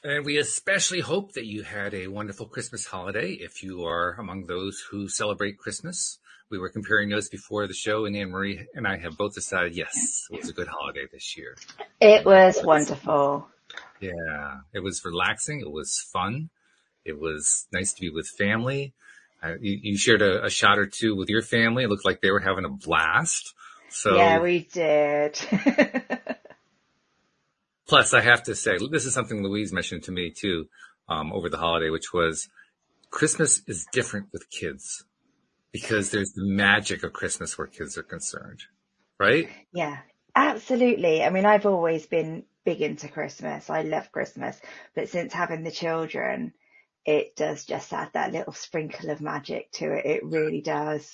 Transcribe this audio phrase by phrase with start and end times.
[0.03, 4.45] And we especially hope that you had a wonderful Christmas holiday if you are among
[4.47, 6.19] those who celebrate Christmas.
[6.49, 9.75] We were comparing notes before the show, and Anne Marie and I have both decided
[9.75, 11.55] yes, it was a good holiday this year.
[12.01, 13.47] It was wonderful.
[14.01, 15.61] Yeah, it was relaxing.
[15.61, 16.49] It was fun.
[17.05, 18.93] It was nice to be with family.
[19.41, 21.83] Uh, you, you, shared a, a, shot or two with your family.
[21.83, 23.53] It looked like they were having a blast.
[23.89, 25.37] So yeah, we did.
[27.87, 30.69] plus, I have to say, this is something Louise mentioned to me too
[31.09, 32.47] um, over the holiday, which was
[33.09, 35.03] Christmas is different with kids
[35.71, 38.61] because there's the magic of Christmas where kids are concerned,
[39.19, 39.49] right?
[39.73, 39.97] Yeah,
[40.35, 41.23] absolutely.
[41.23, 43.69] I mean, I've always been big into Christmas.
[43.69, 44.59] I love Christmas,
[44.95, 46.53] but since having the children,
[47.05, 50.05] it does just add that little sprinkle of magic to it.
[50.05, 51.11] It really does.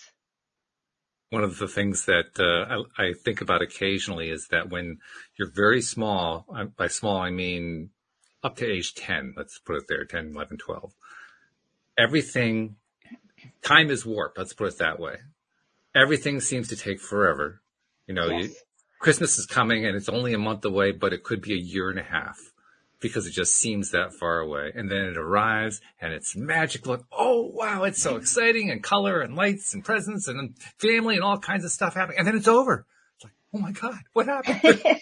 [1.31, 4.97] One of the things that uh, I, I, think about occasionally is that when
[5.37, 7.91] you're very small, by small I mean
[8.43, 10.91] up to age 10, let's put it there, 10, 11, 12,
[11.99, 12.77] everything,
[13.63, 15.17] time is warp, let's put it that way.
[15.95, 17.61] Everything seems to take forever.
[18.07, 18.45] You know, yes.
[18.45, 18.55] you,
[18.99, 21.91] Christmas is coming and it's only a month away, but it could be a year
[21.91, 22.39] and a half
[22.99, 24.71] because it just seems that far away.
[24.75, 26.93] And then it arrives and it's magical.
[26.93, 27.83] And, oh, wow.
[27.83, 31.71] It's so exciting and color and lights and presents and family and all kinds of
[31.71, 32.19] stuff happening.
[32.19, 32.85] And then it's over.
[33.15, 34.83] It's like, oh my God, what happened?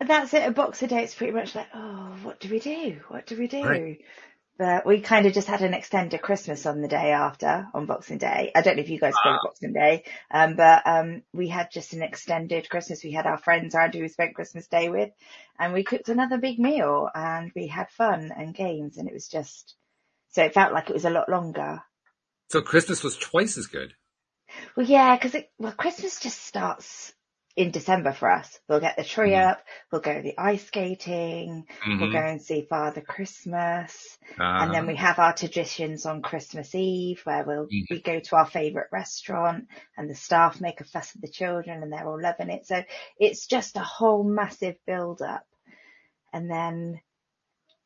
[0.06, 0.46] That's it.
[0.46, 3.00] A box of dates pretty much like, oh, what do we do?
[3.08, 3.64] What do we do?
[3.64, 4.00] Right.
[4.58, 8.16] But we kind of just had an extended Christmas on the day after, on Boxing
[8.16, 8.52] Day.
[8.54, 11.70] I don't know if you guys spent uh, Boxing Day, um, but um, we had
[11.70, 13.04] just an extended Christmas.
[13.04, 15.10] We had our friends around who we spent Christmas Day with,
[15.58, 19.28] and we cooked another big meal, and we had fun and games, and it was
[19.28, 19.74] just
[20.30, 21.82] so it felt like it was a lot longer.
[22.50, 23.92] So Christmas was twice as good.
[24.76, 27.12] Well, yeah, because well, Christmas just starts
[27.56, 28.58] in December for us.
[28.68, 29.48] We'll get the tree mm-hmm.
[29.48, 32.00] up, we'll go the ice skating, mm-hmm.
[32.00, 34.64] we'll go and see Father Christmas, uh-huh.
[34.64, 37.94] and then we have our traditions on Christmas Eve where we'll mm-hmm.
[37.94, 41.82] we go to our favourite restaurant and the staff make a fuss of the children
[41.82, 42.66] and they're all loving it.
[42.66, 42.84] So
[43.18, 45.46] it's just a whole massive build up.
[46.32, 47.00] And then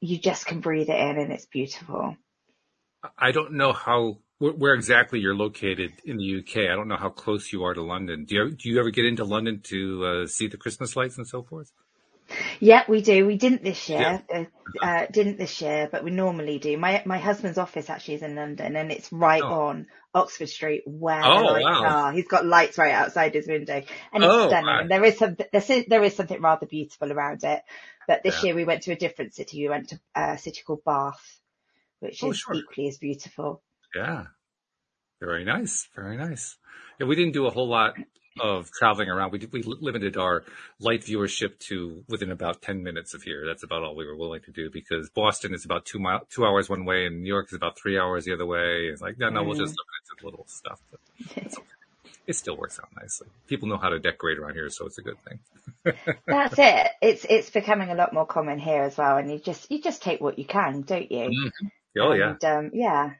[0.00, 2.16] you just can breathe it in and it's beautiful.
[3.16, 6.70] I don't know how where exactly you're located in the UK.
[6.70, 8.24] I don't know how close you are to London.
[8.24, 11.26] Do you do you ever get into London to uh, see the Christmas lights and
[11.26, 11.70] so forth?
[12.58, 13.26] Yeah, we do.
[13.26, 14.22] We didn't this year.
[14.30, 14.44] Yeah.
[14.80, 16.78] Uh, uh, didn't this year, but we normally do.
[16.78, 19.68] My my husband's office actually is in London, and it's right oh.
[19.68, 21.84] on Oxford Street where oh, the lights wow.
[21.84, 22.12] are.
[22.12, 24.66] He's got lights right outside his window, and it's oh, stunning.
[24.66, 24.80] Wow.
[24.80, 27.62] And there is some there is, there is something rather beautiful around it.
[28.06, 28.48] But this yeah.
[28.48, 29.62] year we went to a different city.
[29.62, 31.40] We went to a city called Bath,
[31.98, 32.54] which oh, is sure.
[32.54, 33.62] equally as beautiful.
[33.94, 34.26] Yeah.
[35.20, 35.88] Very nice.
[35.94, 36.56] Very nice.
[36.98, 37.94] Yeah, we didn't do a whole lot
[38.40, 39.32] of traveling around.
[39.32, 40.44] We we limited our
[40.78, 43.44] light viewership to within about 10 minutes of here.
[43.46, 46.46] That's about all we were willing to do because Boston is about two mile, two
[46.46, 48.88] hours one way and New York is about three hours the other way.
[48.90, 50.80] It's like, no, no, we'll just limit it to little stuff.
[50.90, 51.48] But okay.
[52.26, 53.26] It still works out nicely.
[53.48, 55.40] People know how to decorate around here, so it's a good thing.
[56.26, 56.88] That's it.
[57.02, 59.16] It's, it's becoming a lot more common here as well.
[59.16, 61.28] And you just, you just take what you can, don't you?
[61.28, 61.66] Mm-hmm.
[61.98, 62.56] Oh, and, yeah.
[62.56, 63.10] Um, yeah.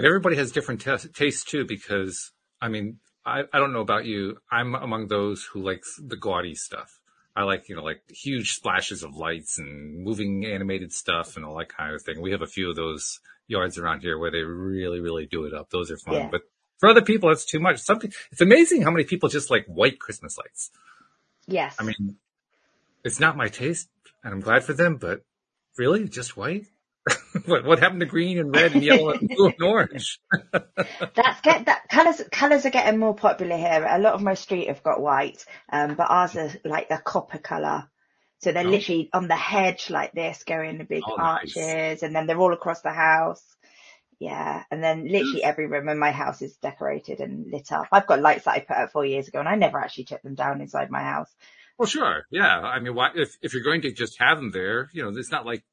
[0.00, 4.06] And everybody has different t- tastes too, because I mean, I, I don't know about
[4.06, 4.38] you.
[4.50, 6.98] I'm among those who likes the gaudy stuff.
[7.36, 11.54] I like, you know, like huge splashes of lights and moving animated stuff and all
[11.58, 12.22] that kind of thing.
[12.22, 15.52] We have a few of those yards around here where they really, really do it
[15.52, 15.68] up.
[15.68, 16.14] Those are fun.
[16.14, 16.28] Yeah.
[16.30, 16.44] But
[16.78, 17.78] for other people, that's too much.
[17.80, 20.70] Something, it's amazing how many people just like white Christmas lights.
[21.46, 21.76] Yes.
[21.78, 22.16] I mean,
[23.04, 23.90] it's not my taste
[24.24, 25.26] and I'm glad for them, but
[25.76, 26.68] really just white?
[27.46, 30.20] what, what happened to green and red and yellow and blue and orange?
[30.52, 32.22] That's get that colors.
[32.32, 33.86] Colors are getting more popular here.
[33.88, 37.38] A lot of my street have got white, um, but ours are like a copper
[37.38, 37.88] color.
[38.38, 38.70] So they're oh.
[38.70, 42.02] literally on the hedge like this, going the big oh, arches, nice.
[42.02, 43.44] and then they're all across the house.
[44.18, 47.86] Yeah, and then literally every room in my house is decorated and lit up.
[47.90, 50.22] I've got lights that I put up four years ago, and I never actually took
[50.22, 51.30] them down inside my house.
[51.78, 52.60] Well, sure, yeah.
[52.60, 55.30] I mean, why, if if you're going to just have them there, you know, it's
[55.30, 55.64] not like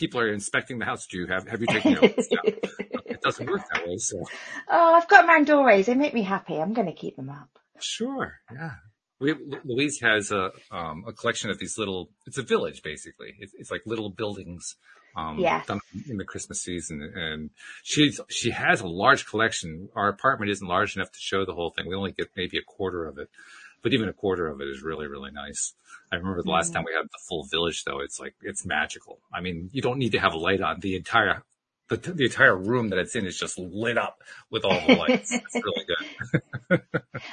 [0.00, 1.06] people are inspecting the house.
[1.06, 2.28] Do you have, have you taken notes?
[2.30, 3.98] it doesn't work that way.
[3.98, 4.24] So.
[4.68, 5.84] Oh, I've got Mandores.
[5.84, 6.56] They make me happy.
[6.56, 7.50] I'm going to keep them up.
[7.78, 8.34] Sure.
[8.52, 8.72] Yeah.
[9.20, 13.34] We, Louise has a, um, a collection of these little, it's a village basically.
[13.38, 14.76] It's, it's like little buildings,
[15.14, 17.02] um, done in the Christmas season.
[17.14, 17.50] And
[17.82, 19.90] she's, she has a large collection.
[19.94, 21.86] Our apartment isn't large enough to show the whole thing.
[21.86, 23.28] We only get maybe a quarter of it,
[23.82, 25.74] but even a quarter of it is really, really nice.
[26.12, 28.00] I remember the last time we had the full village though.
[28.00, 29.20] It's like, it's magical.
[29.32, 31.44] I mean, you don't need to have a light on the entire,
[31.88, 35.32] the, the entire room that it's in is just lit up with all the lights.
[35.32, 36.82] it's really good.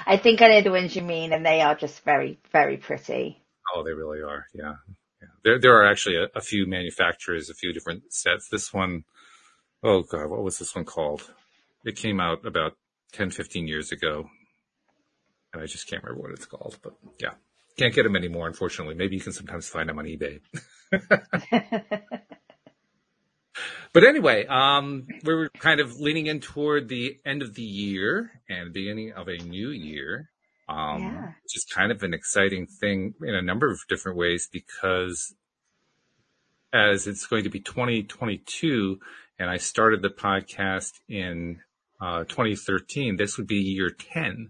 [0.05, 3.43] I think I know the ones you mean and they are just very, very pretty.
[3.75, 4.45] Oh, they really are.
[4.53, 4.75] Yeah.
[5.21, 5.27] yeah.
[5.43, 8.47] There, there are actually a, a few manufacturers, a few different sets.
[8.49, 9.05] This one,
[9.83, 11.33] oh God, what was this one called?
[11.83, 12.73] It came out about
[13.13, 14.29] 10, 15 years ago.
[15.53, 17.31] And I just can't remember what it's called, but yeah.
[17.77, 18.95] Can't get them anymore, unfortunately.
[18.95, 20.39] Maybe you can sometimes find them on eBay.
[23.93, 28.73] but anyway, um, we're kind of leaning in toward the end of the year and
[28.73, 30.29] beginning of a new year.
[30.69, 31.27] Um, yeah.
[31.43, 35.33] which is kind of an exciting thing in a number of different ways because
[36.73, 38.99] as it's going to be 2022
[39.39, 41.61] and I started the podcast in
[42.01, 44.49] uh, 2013, this would be year 10.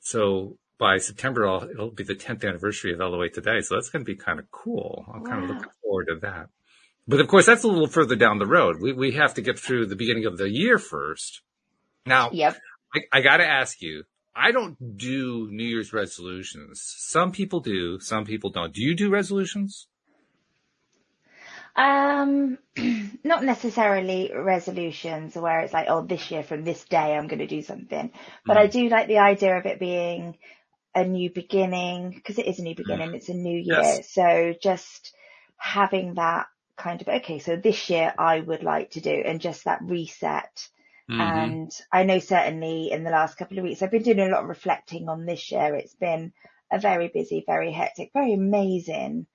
[0.00, 3.60] So by September, I'll, it'll be the 10th anniversary of LOA Today.
[3.60, 5.04] So that's going to be kind of cool.
[5.12, 5.30] I'm wow.
[5.30, 6.48] kind of looking forward to that.
[7.06, 8.76] But of course, that's a little further down the road.
[8.80, 11.42] We, we have to get through the beginning of the year first.
[12.06, 12.58] Now, yep.
[12.94, 14.04] I, I got to ask you,
[14.36, 16.82] I don't do New Year's resolutions.
[16.98, 18.72] Some people do, some people don't.
[18.72, 19.88] Do you do resolutions?
[21.74, 22.58] Um,
[23.24, 27.46] not necessarily resolutions where it's like, oh, this year from this day I'm going to
[27.46, 28.10] do something,
[28.44, 28.60] but mm.
[28.60, 30.36] I do like the idea of it being
[30.98, 33.14] a new beginning because it is a new beginning.
[33.14, 33.82] It's a new year.
[33.82, 34.12] Yes.
[34.12, 35.14] So just
[35.56, 36.46] having that
[36.76, 40.68] kind of, okay, so this year I would like to do and just that reset.
[41.10, 41.20] Mm-hmm.
[41.20, 44.42] And I know certainly in the last couple of weeks, I've been doing a lot
[44.42, 45.74] of reflecting on this year.
[45.74, 46.32] It's been
[46.70, 49.26] a very busy, very hectic, very amazing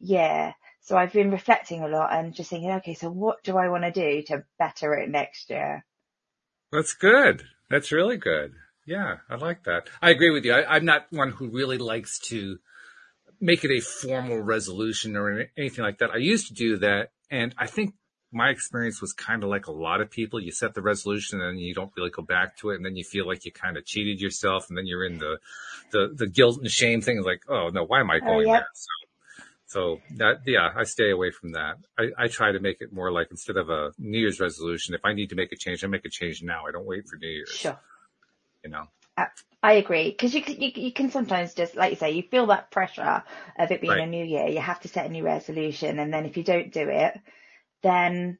[0.00, 0.54] year.
[0.80, 3.84] So I've been reflecting a lot and just thinking, okay, so what do I want
[3.84, 5.84] to do to better it next year?
[6.72, 7.42] That's good.
[7.68, 8.52] That's really good.
[8.88, 9.90] Yeah, I like that.
[10.00, 10.54] I agree with you.
[10.54, 12.58] I, I'm not one who really likes to
[13.38, 16.10] make it a formal resolution or anything like that.
[16.10, 17.10] I used to do that.
[17.30, 17.92] And I think
[18.32, 20.40] my experience was kind of like a lot of people.
[20.40, 22.76] You set the resolution and you don't really go back to it.
[22.76, 24.70] And then you feel like you kind of cheated yourself.
[24.70, 25.36] And then you're in the,
[25.92, 27.22] the, the guilt and shame thing.
[27.22, 28.62] Like, oh no, why am I oh, going oh, yep.
[28.62, 28.68] there?
[28.72, 28.88] So,
[29.66, 31.76] so that, yeah, I stay away from that.
[31.98, 35.02] I, I try to make it more like instead of a New Year's resolution, if
[35.04, 36.62] I need to make a change, I make a change now.
[36.66, 37.50] I don't wait for New Year's.
[37.50, 37.78] Sure
[38.64, 38.84] you know.
[39.16, 39.26] Uh,
[39.62, 42.70] I agree because you, you you can sometimes just like you say you feel that
[42.70, 43.24] pressure
[43.58, 44.02] of it being right.
[44.02, 44.46] a new year.
[44.46, 47.18] You have to set a new resolution, and then if you don't do it,
[47.82, 48.38] then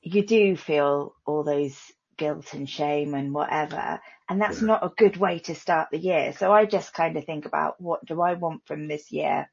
[0.00, 1.78] you do feel all those
[2.16, 4.68] guilt and shame and whatever, and that's yeah.
[4.68, 6.32] not a good way to start the year.
[6.32, 9.50] So I just kind of think about what do I want from this year?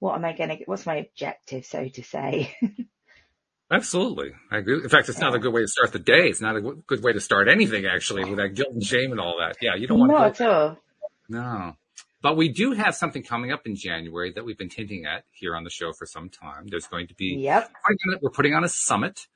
[0.00, 0.64] What am I going to?
[0.66, 2.56] What's my objective, so to say?
[3.70, 4.30] Absolutely.
[4.50, 4.82] I agree.
[4.82, 6.28] In fact, it's not a good way to start the day.
[6.28, 9.20] It's not a good way to start anything actually with that guilt and shame and
[9.20, 9.56] all that.
[9.60, 9.74] Yeah.
[9.76, 10.42] You don't want not to.
[10.42, 10.78] At all.
[11.28, 11.76] No.
[12.22, 15.54] But we do have something coming up in January that we've been hinting at here
[15.54, 16.66] on the show for some time.
[16.66, 17.70] There's going to be, yep.
[18.22, 19.26] we're putting on a summit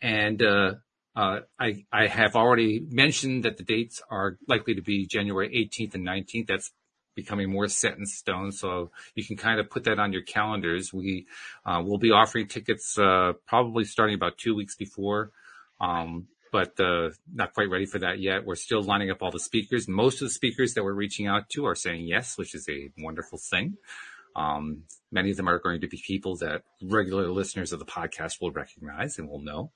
[0.00, 0.74] and, uh,
[1.16, 5.94] uh, I, I have already mentioned that the dates are likely to be January 18th
[5.94, 6.48] and 19th.
[6.48, 6.72] That's
[7.14, 8.52] becoming more set in stone.
[8.52, 10.92] So you can kind of put that on your calendars.
[10.92, 11.26] We
[11.64, 15.30] uh, will be offering tickets uh, probably starting about two weeks before,
[15.80, 18.44] um, but uh, not quite ready for that yet.
[18.44, 19.88] We're still lining up all the speakers.
[19.88, 22.90] Most of the speakers that we're reaching out to are saying yes, which is a
[22.98, 23.76] wonderful thing.
[24.36, 28.40] Um, many of them are going to be people that regular listeners of the podcast
[28.40, 29.70] will recognize and will know.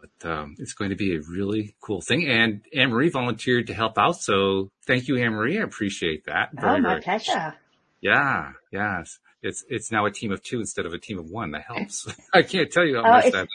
[0.00, 2.28] But um, it's going to be a really cool thing.
[2.28, 4.16] And Anne Marie volunteered to help out.
[4.16, 5.58] So thank you, Anne Marie.
[5.58, 6.50] I appreciate that.
[6.52, 7.34] Very, oh, my pleasure.
[7.34, 7.54] Much.
[8.00, 8.52] Yeah.
[8.70, 9.18] Yes.
[9.42, 11.52] It's, it's now a team of two instead of a team of one.
[11.52, 12.06] That helps.
[12.34, 13.48] I can't tell you how oh, much that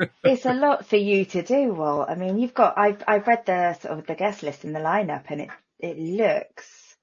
[0.00, 0.08] is.
[0.24, 2.08] it's a lot for you to do, Walt.
[2.10, 4.80] I mean, you've got, I've, I've read the sort of the guest list and the
[4.80, 6.96] lineup and it, it looks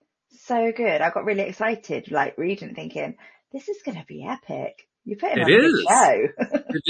[0.43, 1.01] so good.
[1.01, 3.15] I got really excited, like reading thinking,
[3.53, 4.88] this is going to be epic.
[5.03, 5.88] You put it is.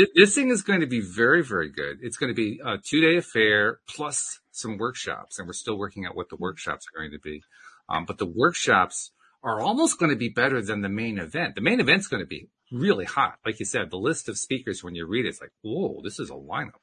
[0.15, 1.99] this thing is going to be very, very good.
[2.01, 6.05] It's going to be a two day affair plus some workshops, and we're still working
[6.05, 7.41] out what the workshops are going to be.
[7.87, 9.11] Um, but the workshops
[9.43, 11.55] are almost going to be better than the main event.
[11.55, 13.35] The main event's going to be really hot.
[13.45, 16.19] Like you said, the list of speakers when you read it, it's like, whoa, this
[16.19, 16.79] is a lineup.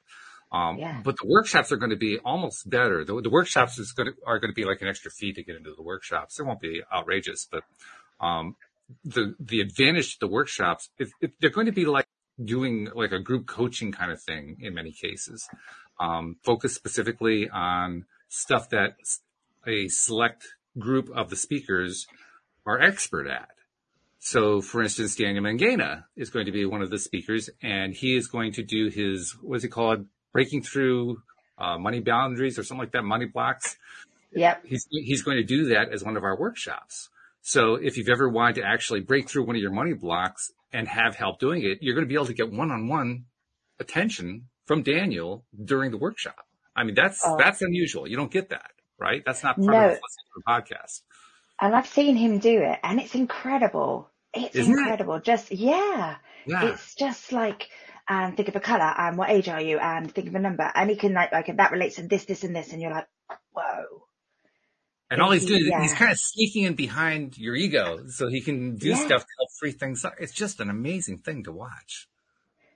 [0.51, 1.01] Um, yeah.
[1.03, 3.05] but the workshops are going to be almost better.
[3.05, 5.43] The, the workshops is going to, are going to be like an extra fee to
[5.43, 6.39] get into the workshops.
[6.39, 7.63] It won't be outrageous, but,
[8.19, 8.55] um,
[9.03, 12.07] the the advantage to the workshops if, if they're going to be like
[12.43, 15.47] doing like a group coaching kind of thing in many cases.
[15.99, 18.95] Um, focus specifically on stuff that
[19.67, 22.07] a select group of the speakers
[22.65, 23.49] are expert at.
[24.19, 28.15] So for instance daniel mangena is going to be one of the speakers and he
[28.15, 30.05] is going to do his what's it called?
[30.31, 31.21] Breaking through
[31.57, 33.77] uh, money boundaries or something like that money blocks.
[34.31, 34.65] Yep.
[34.65, 37.09] He's he's going to do that as one of our workshops
[37.41, 40.87] So if you've ever wanted to actually break through one of your money blocks and
[40.87, 43.25] have help doing it, you're going to be able to get one-on-one
[43.79, 46.45] attention from Daniel during the workshop.
[46.75, 47.37] I mean, that's, oh.
[47.37, 48.07] that's unusual.
[48.07, 49.23] You don't get that, right?
[49.25, 49.89] That's not part no.
[49.89, 51.01] of to podcast.
[51.59, 54.09] And I've seen him do it and it's incredible.
[54.33, 55.15] It's Isn't incredible.
[55.15, 55.23] It?
[55.23, 56.17] Just, yeah.
[56.45, 56.65] yeah.
[56.65, 57.69] It's just like,
[58.07, 60.71] and think of a color and what age are you and think of a number
[60.73, 62.71] and he can like, like that relates to this, this and this.
[62.71, 63.07] And you're like,
[63.51, 64.03] whoa.
[65.11, 65.81] And all he's doing, yeah.
[65.81, 68.95] he's kind of sneaking in behind your ego so he can do yeah.
[68.95, 70.13] stuff to help free things up.
[70.19, 72.07] It's just an amazing thing to watch.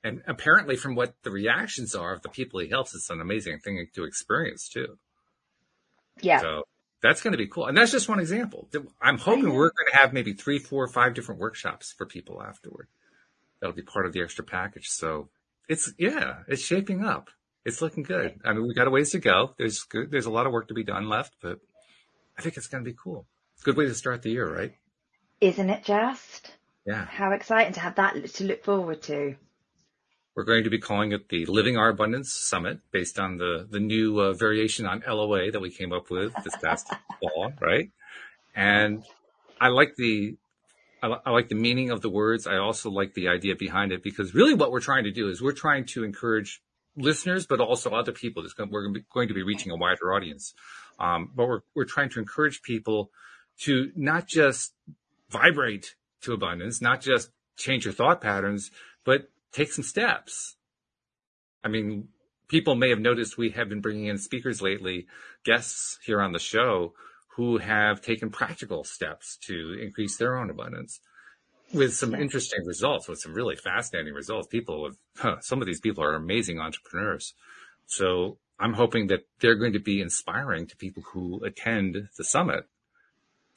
[0.04, 3.60] And apparently from what the reactions are of the people he helps, it's an amazing
[3.60, 4.98] thing to experience too.
[6.22, 6.42] Yeah.
[6.42, 6.64] So
[7.02, 7.68] that's going to be cool.
[7.68, 8.68] And that's just one example.
[9.02, 12.88] I'm hoping we're going to have maybe three, four, five different workshops for people afterward.
[13.60, 14.88] That'll be part of the extra package.
[14.90, 15.30] So
[15.70, 17.30] it's, yeah, it's shaping up.
[17.64, 18.42] It's looking good.
[18.44, 19.54] I mean, we got a ways to go.
[19.58, 21.60] There's good, there's a lot of work to be done left, but
[22.38, 23.28] I think it's going to be cool.
[23.54, 24.74] It's a good way to start the year, right?
[25.42, 26.52] Isn't it just?
[26.86, 27.06] Yeah.
[27.06, 29.36] How exciting to have that to look forward to.
[30.36, 33.80] We're going to be calling it the Living Our Abundance Summit based on the, the
[33.80, 37.92] new uh, variation on LOA that we came up with this past fall, right?
[38.56, 39.04] And
[39.62, 40.36] I like the,
[41.04, 42.48] I, I like the meaning of the words.
[42.48, 45.42] I also like the idea behind it because really what we're trying to do is
[45.42, 46.62] we're trying to encourage
[46.96, 48.44] listeners, but also other people.
[48.58, 50.54] We're going to be reaching a wider audience.
[51.00, 53.12] Um, but we're, we're trying to encourage people
[53.62, 54.74] to not just
[55.30, 58.72] vibrate to abundance, not just change your thought patterns,
[59.04, 60.56] but take some steps.
[61.64, 62.10] I mean,
[62.48, 65.08] people may have noticed we have been bringing in speakers lately,
[65.44, 66.94] guests here on the show
[67.36, 71.00] who have taken practical steps to increase their own abundance
[71.74, 74.48] with some interesting results, with some really fascinating results.
[74.48, 77.34] People have, huh, some of these people are amazing entrepreneurs.
[77.88, 82.64] So I'm hoping that they're going to be inspiring to people who attend the summit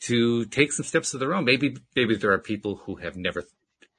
[0.01, 1.45] to take some steps of their own.
[1.45, 3.45] Maybe, maybe there are people who have never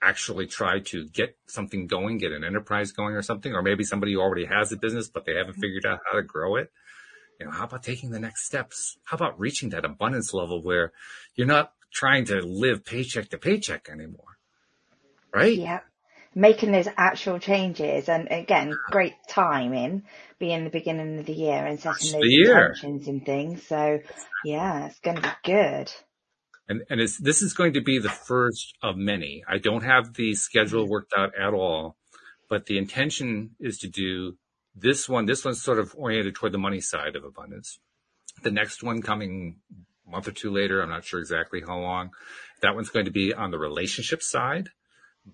[0.02, 4.14] actually tried to get something going, get an enterprise going or something, or maybe somebody
[4.14, 5.62] who already has a business, but they haven't mm-hmm.
[5.62, 6.74] figured out how to grow it.
[7.40, 8.98] You know, how about taking the next steps?
[9.06, 10.92] How about reaching that abundance level where
[11.36, 14.40] you're not trying to live paycheck to paycheck anymore?
[15.34, 15.58] Right?
[15.58, 15.80] Yeah.
[16.38, 20.04] Making those actual changes and again, great timing
[20.38, 23.66] being the beginning of the year and setting those intentions and things.
[23.66, 24.02] So
[24.46, 25.92] yeah, it's going to be good.
[26.70, 29.44] And, and this is going to be the first of many.
[29.48, 30.92] I don't have the schedule mm-hmm.
[30.92, 31.96] worked out at all,
[32.50, 34.38] but the intention is to do
[34.76, 35.26] this one.
[35.26, 37.80] This one's sort of oriented toward the money side of abundance.
[38.44, 39.56] The next one coming
[40.08, 42.12] a month or two later, I'm not sure exactly how long.
[42.62, 44.70] That one's going to be on the relationship side,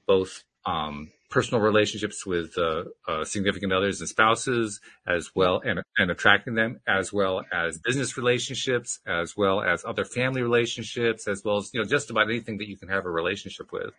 [0.07, 6.11] both um, personal relationships with uh, uh, significant others and spouses, as well, and, and
[6.11, 11.57] attracting them, as well as business relationships, as well as other family relationships, as well
[11.57, 13.93] as you know just about anything that you can have a relationship with.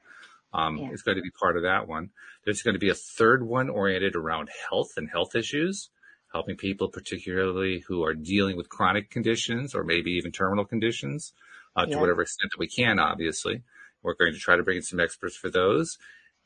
[0.52, 0.90] Um, yeah.
[0.92, 2.10] It's going to be part of that one.
[2.44, 5.90] There's going to be a third one oriented around health and health issues,
[6.32, 11.32] helping people particularly who are dealing with chronic conditions or maybe even terminal conditions,
[11.76, 11.96] uh, yeah.
[11.96, 13.00] to whatever extent that we can.
[13.00, 13.62] Obviously,
[14.02, 15.98] we're going to try to bring in some experts for those.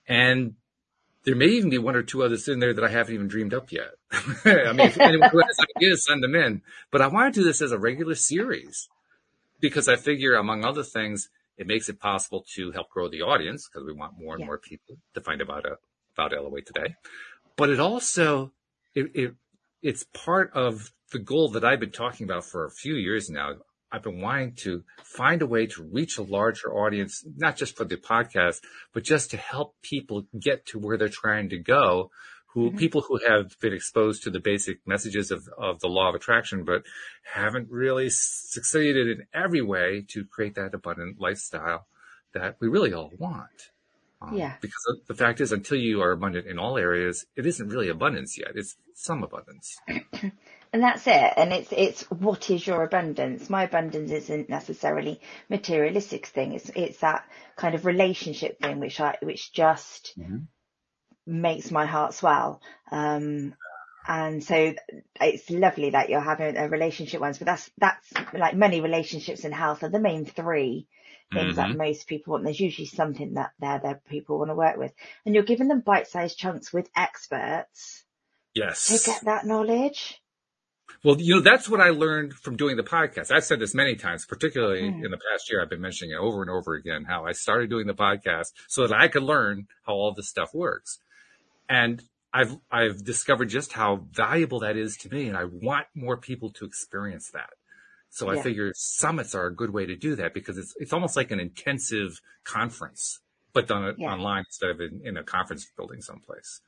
[0.09, 0.55] And
[1.25, 3.53] there may even be one or two others in there that I haven't even dreamed
[3.53, 3.91] up yet.
[4.45, 6.63] I mean, if anyone who has ideas, send them in.
[6.91, 8.89] But I want to do this as a regular series
[9.61, 13.69] because I figure, among other things, it makes it possible to help grow the audience
[13.69, 14.47] because we want more and yeah.
[14.47, 15.77] more people to find about a, uh,
[16.17, 16.95] about LOA today.
[17.57, 18.53] But it also,
[18.95, 19.35] it, it,
[19.83, 23.55] it's part of the goal that I've been talking about for a few years now
[23.91, 27.85] I've been wanting to find a way to reach a larger audience, not just for
[27.85, 28.61] the podcast,
[28.93, 32.11] but just to help people get to where they're trying to go.
[32.53, 32.79] Who mm-hmm.
[32.79, 36.65] people who have been exposed to the basic messages of, of the law of attraction,
[36.65, 36.83] but
[37.23, 41.87] haven't really succeeded in every way to create that abundant lifestyle
[42.33, 43.71] that we really all want.
[44.21, 44.55] Um, yeah.
[44.61, 48.39] Because the fact is, until you are abundant in all areas, it isn't really abundance
[48.39, 48.53] yet.
[48.55, 49.77] It's some abundance.
[50.73, 51.33] and that's it.
[51.37, 53.49] And it's it's what is your abundance?
[53.49, 56.53] My abundance isn't necessarily materialistic thing.
[56.53, 57.25] It's it's that
[57.57, 60.39] kind of relationship thing which I which just mm-hmm.
[61.27, 62.61] makes my heart swell.
[62.91, 63.55] Um,
[64.07, 64.75] and so
[65.21, 69.55] it's lovely that you're having a relationship ones, but that's that's like many relationships and
[69.55, 70.87] health are the main three
[71.33, 71.73] things mm-hmm.
[71.73, 72.45] that most people want.
[72.45, 74.93] There's usually something that there that people want to work with,
[75.27, 78.05] and you're giving them bite-sized chunks with experts.
[78.55, 78.87] Yes.
[78.87, 80.21] To get that knowledge.
[81.05, 83.31] Well, you know, that's what I learned from doing the podcast.
[83.31, 85.05] I've said this many times, particularly mm.
[85.05, 85.63] in the past year.
[85.63, 88.87] I've been mentioning it over and over again, how I started doing the podcast so
[88.87, 90.99] that I could learn how all this stuff works.
[91.69, 92.03] And
[92.33, 95.29] I've, I've discovered just how valuable that is to me.
[95.29, 97.51] And I want more people to experience that.
[98.11, 98.39] So yeah.
[98.39, 101.31] I figure summits are a good way to do that because it's it's almost like
[101.31, 103.21] an intensive conference,
[103.53, 104.13] but done yeah.
[104.13, 106.61] online instead of in, in, a conference building someplace.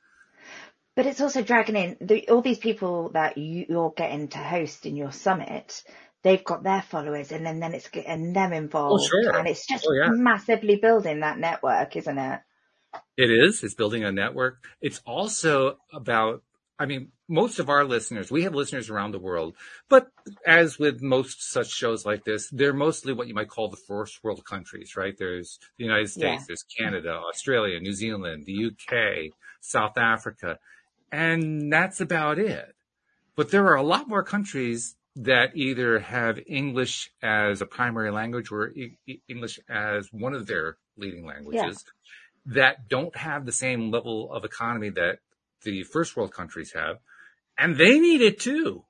[0.95, 4.85] But it's also dragging in the, all these people that you, you're getting to host
[4.85, 5.83] in your summit.
[6.23, 9.37] They've got their followers, and then then it's getting them oh, involved, oh, sure.
[9.37, 10.09] and it's just oh, yeah.
[10.11, 12.41] massively building that network, isn't it?
[13.17, 13.63] It is.
[13.63, 14.63] It's building a network.
[14.81, 16.43] It's also about
[16.81, 19.55] I mean, most of our listeners, we have listeners around the world,
[19.87, 20.07] but
[20.47, 24.23] as with most such shows like this, they're mostly what you might call the first
[24.23, 25.13] world countries, right?
[25.15, 26.45] There's the United States, yeah.
[26.47, 30.57] there's Canada, Australia, New Zealand, the UK, South Africa,
[31.11, 32.75] and that's about it.
[33.35, 38.51] But there are a lot more countries that either have English as a primary language
[38.51, 41.83] or e- English as one of their leading languages
[42.45, 42.53] yeah.
[42.55, 45.19] that don't have the same level of economy that
[45.63, 46.97] the first world countries have,
[47.57, 48.83] and they need it too.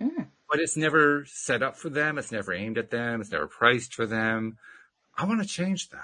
[0.00, 0.28] Mm.
[0.48, 2.18] But it's never set up for them.
[2.18, 3.20] It's never aimed at them.
[3.20, 4.58] It's never priced for them.
[5.18, 6.00] I want to change that.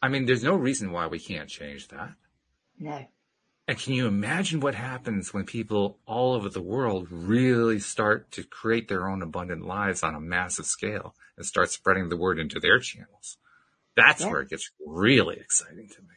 [0.00, 2.12] I mean, there's no reason why we can't change that.
[2.78, 3.06] No.
[3.68, 8.42] And can you imagine what happens when people all over the world really start to
[8.42, 12.58] create their own abundant lives on a massive scale and start spreading the word into
[12.58, 13.36] their channels?
[13.94, 14.30] That's yeah.
[14.30, 16.14] where it gets really exciting to me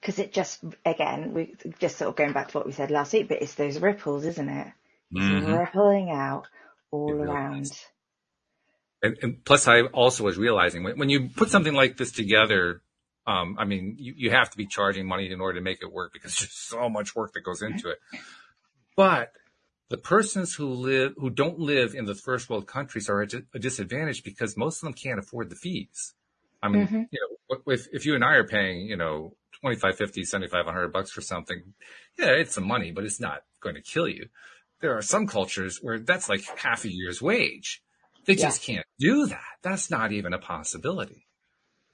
[0.00, 3.12] because it just again we just sort of going back to what we said last
[3.12, 4.68] week, but it's those ripples, isn't it?
[5.14, 5.52] Mm-hmm.
[5.52, 6.46] rippling out
[6.90, 7.70] all it around.
[9.02, 12.82] and, and, plus, I also was realizing when, when you put something like this together,
[13.26, 15.92] um, I mean, you, you have to be charging money in order to make it
[15.92, 17.98] work because there's so much work that goes into it.
[18.96, 19.32] But
[19.88, 23.58] the persons who live, who don't live in the first world countries are at a
[23.58, 26.14] disadvantage because most of them can't afford the fees.
[26.62, 27.02] I mean, mm-hmm.
[27.10, 31.10] you know, if, if you and I are paying, you know, 25, 50, 75, bucks
[31.10, 31.62] for something.
[32.18, 34.26] Yeah, it's some money, but it's not going to kill you.
[34.80, 37.82] There are some cultures where that's like half a year's wage.
[38.24, 39.40] They just can't do that.
[39.62, 41.26] That's not even a possibility.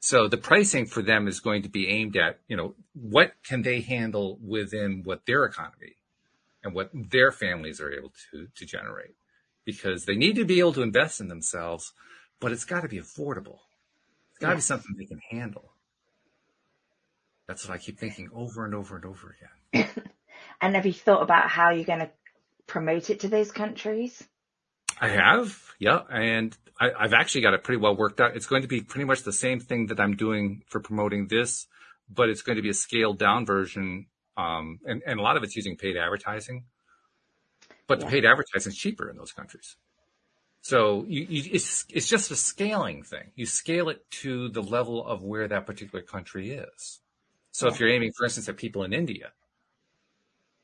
[0.00, 3.62] So the pricing for them is going to be aimed at, you know, what can
[3.62, 5.96] they handle within what their economy
[6.62, 9.14] and what their families are able to, to generate
[9.64, 11.92] because they need to be able to invest in themselves,
[12.40, 13.58] but it's got to be affordable.
[14.30, 15.72] It's got to be something they can handle.
[17.46, 19.36] That's what I keep thinking over and over and over
[19.72, 19.88] again.
[20.60, 22.10] and have you thought about how you're going to
[22.66, 24.22] promote it to those countries?
[25.00, 28.36] I have, yeah, and I, have actually got it pretty well worked out.
[28.36, 31.66] It's going to be pretty much the same thing that I'm doing for promoting this,
[32.08, 34.06] but it's going to be a scaled down version,
[34.36, 36.64] um, and, and a lot of it's using paid advertising.
[37.86, 38.06] But yeah.
[38.06, 39.76] the paid advertising is cheaper in those countries.
[40.60, 43.30] So you, you, it's it's just a scaling thing.
[43.36, 47.00] You scale it to the level of where that particular country is.
[47.52, 49.32] So if you're aiming, for instance, at people in India,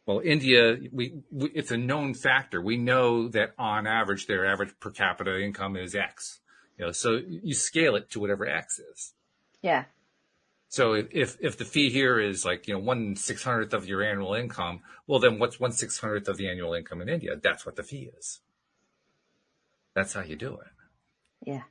[0.06, 2.60] well, India, we, we, it's a known factor.
[2.60, 6.40] We know that on average, their average per capita income is X.
[6.78, 9.14] You know, so you scale it to whatever X is.
[9.62, 9.84] Yeah.
[10.68, 14.02] So if if the fee here is like you know one six hundredth of your
[14.02, 17.36] annual income, well then what's one six hundredth of the annual income in India?
[17.40, 18.40] That's what the fee is.
[19.94, 21.46] That's how you do it.
[21.46, 21.62] Yeah.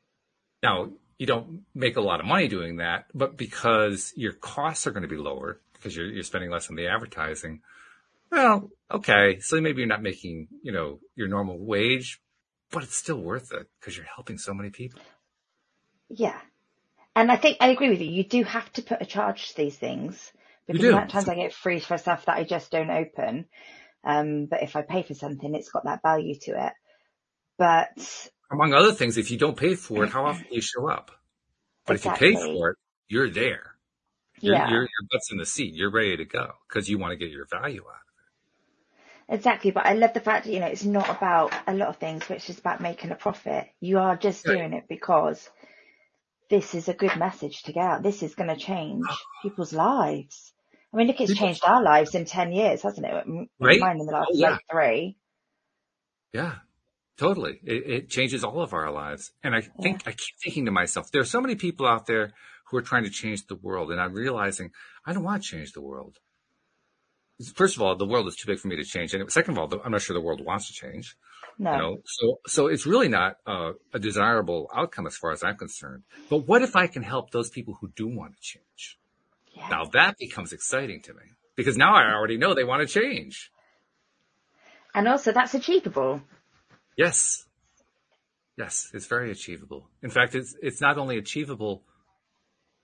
[0.64, 4.92] Now you don't make a lot of money doing that, but because your costs are
[4.92, 7.60] going to be lower because you're, you're spending less on the advertising.
[8.34, 9.40] Well, okay.
[9.42, 12.20] So maybe you're not making, you know, your normal wage,
[12.72, 15.02] but it's still worth it because you're helping so many people.
[16.10, 16.40] Yeah.
[17.16, 18.10] And I think I agree with you.
[18.10, 20.32] You do have to put a charge to these things
[20.66, 23.46] because sometimes I get free for stuff that I just don't open.
[24.04, 26.74] Um, but if I pay for something, it's got that value to it.
[27.60, 30.90] But among other things, if you don't pay for it, how often do you show
[30.90, 31.12] up?
[31.86, 32.30] But exactly.
[32.30, 32.78] if you pay for it,
[33.10, 33.76] you're there.
[34.40, 34.70] You're, yeah.
[34.72, 35.76] You're, your butt's in the seat.
[35.76, 38.03] You're ready to go because you want to get your value out.
[39.30, 39.72] Exactly.
[39.72, 42.24] But I love the fact that, you know, it's not about a lot of things,
[42.28, 43.68] but it's just about making a profit.
[43.80, 44.58] You are just right.
[44.58, 45.50] doing it because
[46.50, 48.04] this is a good message to get out.
[48.04, 49.18] This is going to change ah.
[49.42, 50.54] people's lives.
[50.94, 53.26] I mean, look, it's changed our lives in 10 years, hasn't it?
[53.60, 53.80] Right?
[53.80, 54.50] Mine in the last oh, yeah.
[54.52, 55.18] like three.
[56.34, 56.56] Yeah.
[57.18, 57.60] Totally.
[57.64, 59.32] It, it, changes all of our lives.
[59.44, 60.10] And I think, yeah.
[60.10, 62.34] I keep thinking to myself, there are so many people out there
[62.70, 63.92] who are trying to change the world.
[63.92, 64.72] And I'm realizing
[65.06, 66.18] I don't want to change the world.
[67.56, 69.14] First of all, the world is too big for me to change.
[69.14, 71.16] And second of all, I'm not sure the world wants to change.
[71.58, 71.72] No.
[71.72, 71.98] You know?
[72.06, 76.04] So, so it's really not uh, a desirable outcome as far as I'm concerned.
[76.30, 78.98] But what if I can help those people who do want to change?
[79.56, 79.70] Yeah.
[79.70, 81.24] Now that becomes exciting to me
[81.56, 83.52] because now I already know they want to change.
[84.96, 86.22] And also that's achievable.
[86.98, 87.46] Yes.
[88.58, 89.90] Yes, it's very achievable.
[90.04, 91.84] In fact, it's it's not only achievable,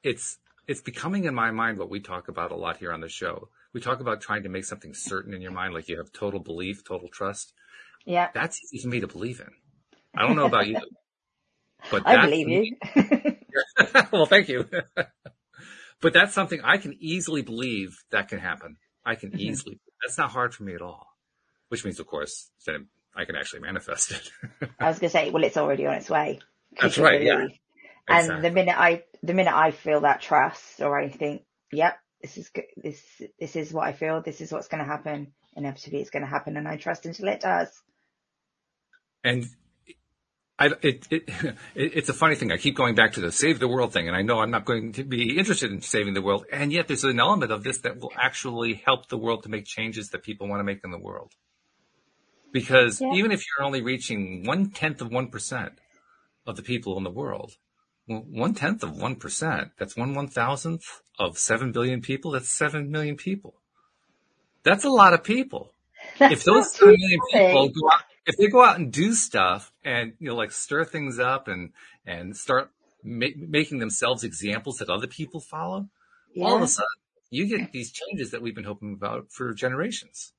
[0.03, 3.09] it's it's becoming in my mind what we talk about a lot here on the
[3.09, 3.49] show.
[3.73, 6.39] We talk about trying to make something certain in your mind, like you have total
[6.39, 7.53] belief, total trust.
[8.05, 8.29] Yeah.
[8.33, 9.51] That's easy for me to believe in.
[10.15, 10.77] I don't know about you,
[11.91, 12.75] but I believe you.
[14.11, 14.67] well, thank you.
[16.01, 18.77] but that's something I can easily believe that can happen.
[19.05, 19.39] I can mm-hmm.
[19.39, 19.79] easily.
[20.01, 21.07] That's not hard for me at all.
[21.67, 22.77] Which means, of course, that
[23.15, 24.31] I can actually manifest it.
[24.79, 26.39] I was going to say, well, it's already on its way.
[26.81, 27.21] That's right.
[27.21, 27.47] Yeah.
[28.07, 28.41] And exactly.
[28.41, 32.49] the minute I, the minute I feel that trust or I think, yep, this is
[32.49, 32.65] good.
[32.75, 33.01] This,
[33.39, 34.21] this is what I feel.
[34.21, 35.33] This is what's going to happen.
[35.55, 37.69] Inevitably it's going to happen and I trust until it does.
[39.23, 39.45] And
[40.59, 41.29] I, it, it,
[41.73, 42.51] it's a funny thing.
[42.51, 44.65] I keep going back to the save the world thing, and I know I'm not
[44.65, 46.45] going to be interested in saving the world.
[46.51, 49.65] And yet there's an element of this that will actually help the world to make
[49.65, 51.31] changes that people want to make in the world.
[52.51, 53.13] Because yeah.
[53.13, 55.71] even if you're only reaching one tenth of 1%
[56.45, 57.68] of the people in the world, well,
[58.09, 62.31] one tenth of 1%, that's one one thousandth of 7 billion people.
[62.31, 63.55] That's 7 million people.
[64.63, 65.73] That's a lot of people.
[66.17, 69.71] That's if those 7 million people go out, if they go out and do stuff
[69.83, 71.71] and, you know, like stir things up and,
[72.05, 72.71] and start
[73.03, 75.87] ma- making themselves examples that other people follow,
[76.33, 76.45] yeah.
[76.45, 76.87] all of a sudden
[77.29, 80.33] you get these changes that we've been hoping about for generations.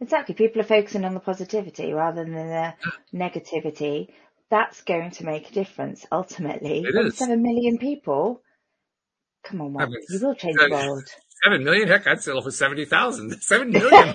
[0.00, 0.34] Exactly.
[0.34, 2.74] People are focusing on the positivity rather than the
[3.14, 4.08] negativity.
[4.50, 6.80] That's going to make a difference ultimately.
[6.80, 7.16] It is.
[7.16, 8.42] Seven million people.
[9.44, 9.88] Come on, Mark.
[9.88, 11.04] I mean, you will change the world.
[11.44, 11.88] Seven million?
[11.88, 13.40] Heck, I'd settle for 70,000.
[13.42, 14.12] Seven million.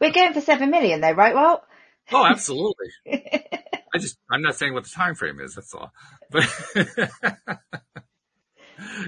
[0.00, 1.62] We're going for seven million though, right, Walt?
[2.12, 2.88] Oh, absolutely.
[3.12, 5.54] I just, I'm not saying what the time frame is.
[5.54, 5.92] That's all.
[6.30, 6.44] But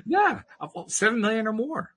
[0.06, 1.90] yeah, uh, seven million or more.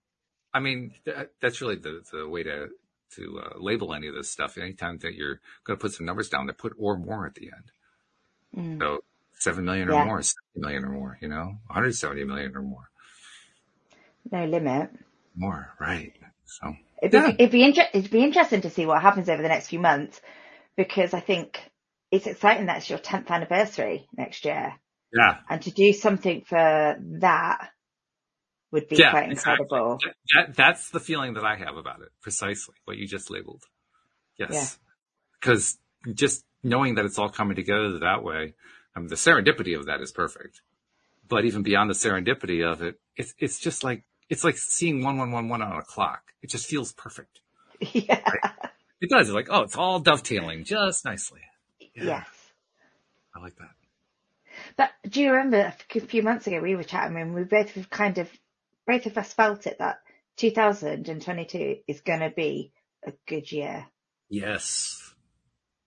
[0.53, 2.67] I mean, that, that's really the, the way to,
[3.15, 4.57] to uh, label any of this stuff.
[4.57, 7.51] Anytime that you're going to put some numbers down, they put or more at the
[7.55, 7.71] end.
[8.55, 8.79] Mm.
[8.79, 9.03] So
[9.39, 10.05] seven million or yeah.
[10.05, 12.89] more, 70 million or more, you know, 170 million or more.
[14.31, 14.89] No limit.
[15.35, 16.13] More, right.
[16.45, 17.35] So it'd be, yeah.
[17.39, 20.21] it'd be, inter- it'd be interesting to see what happens over the next few months
[20.75, 21.59] because I think
[22.11, 24.73] it's exciting that it's your 10th anniversary next year.
[25.13, 25.37] Yeah.
[25.49, 27.69] And to do something for that
[28.71, 29.95] would be yeah, quite incredible.
[29.95, 30.11] Exactly.
[30.33, 32.09] That, that's the feeling that I have about it.
[32.21, 33.63] Precisely what you just labeled.
[34.37, 34.79] Yes.
[35.39, 36.13] Because yeah.
[36.13, 38.53] just knowing that it's all coming together that way,
[38.95, 40.61] I mean, the serendipity of that is perfect.
[41.27, 45.17] But even beyond the serendipity of it, it's, it's just like, it's like seeing one,
[45.17, 46.33] one, one, one on a clock.
[46.41, 47.39] It just feels perfect.
[47.93, 48.21] Yeah.
[48.29, 48.69] Right?
[49.01, 49.27] It does.
[49.27, 51.41] It's like, oh, it's all dovetailing just nicely.
[51.95, 52.03] Yeah.
[52.03, 52.27] Yes.
[53.35, 53.71] I like that.
[54.77, 58.19] But do you remember a few months ago we were chatting and we both kind
[58.19, 58.29] of
[58.91, 59.99] both of us felt it that
[60.37, 62.73] 2022 is going to be
[63.05, 63.85] a good year.
[64.29, 65.13] Yes.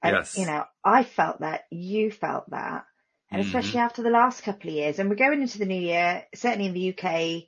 [0.03, 0.39] And, yes.
[0.39, 2.87] You know, I felt that, you felt that,
[3.31, 3.49] and mm-hmm.
[3.49, 4.99] especially after the last couple of years.
[4.99, 7.45] And we're going into the new year, certainly in the UK,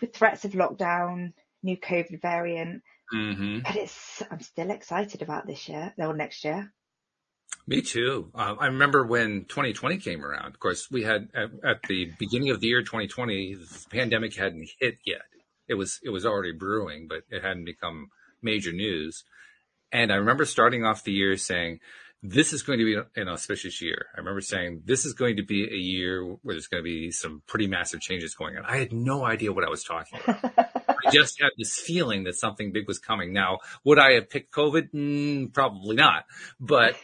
[0.00, 1.32] with threats of lockdown,
[1.64, 2.82] new COVID variant.
[3.12, 3.60] Mm-hmm.
[3.64, 6.72] But it's, I'm still excited about this year, or next year.
[7.66, 8.30] Me too.
[8.34, 10.48] Uh, I remember when 2020 came around.
[10.48, 14.68] Of course, we had at, at, the beginning of the year 2020, the pandemic hadn't
[14.78, 15.22] hit yet.
[15.66, 18.08] It was it was already brewing, but it hadn't become
[18.42, 19.24] major news.
[19.92, 21.80] And I remember starting off the year saying,
[22.22, 25.42] "This is going to be an auspicious year." I remember saying, "This is going to
[25.42, 28.76] be a year where there's going to be some pretty massive changes going on." I
[28.76, 30.44] had no idea what I was talking about.
[31.06, 33.32] I just had this feeling that something big was coming.
[33.32, 34.90] Now, would I have picked COVID?
[34.92, 36.26] Mm, probably not,
[36.60, 36.94] but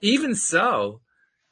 [0.00, 1.00] even so,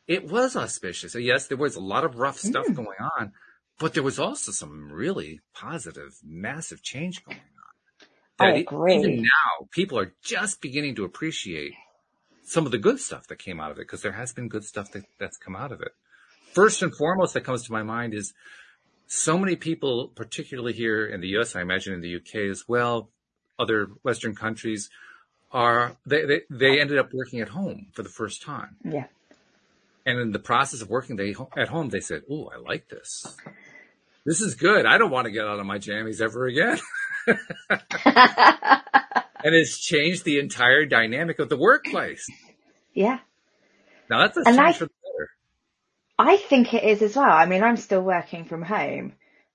[0.07, 1.15] it was auspicious.
[1.15, 2.75] Yes, there was a lot of rough stuff mm.
[2.75, 3.33] going on,
[3.79, 7.43] but there was also some really positive, massive change going on.
[8.39, 8.99] I agree.
[8.99, 11.73] Even now, people are just beginning to appreciate
[12.45, 14.65] some of the good stuff that came out of it because there has been good
[14.65, 15.93] stuff that, that's come out of it.
[16.53, 18.33] First and foremost, that comes to my mind is
[19.07, 23.11] so many people, particularly here in the US, I imagine in the UK as well,
[23.59, 24.91] other Western countries,
[25.53, 28.77] are they, they, they ended up working at home for the first time.
[28.85, 29.07] Yeah.
[30.05, 33.27] And in the process of working they at home, they said, "Oh, I like this.
[34.25, 34.87] This is good.
[34.87, 36.79] I don't want to get out of my jammies ever again."
[37.27, 37.39] and
[39.55, 42.25] it's changed the entire dynamic of the workplace.
[42.95, 43.19] Yeah.
[44.09, 45.31] Now that's a and change I, for the better.
[46.19, 47.31] I think it is as well.
[47.31, 49.15] I mean, I'm still working from home.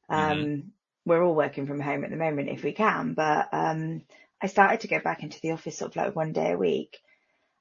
[0.10, 0.14] Mm-hmm.
[0.14, 0.68] Um, mm-hmm.
[1.06, 4.02] We're all working from home at the moment if we can, but um,
[4.42, 6.98] I started to go back into the office sort of like one day a week.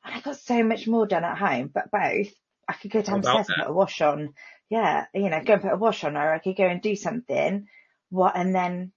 [0.05, 2.33] And I got so much more done at home, but both.
[2.67, 4.35] I could go downstairs and put a wash on.
[4.69, 6.95] Yeah, you know, go and put a wash on, or I could go and do
[6.95, 7.67] something.
[8.11, 8.93] What, and then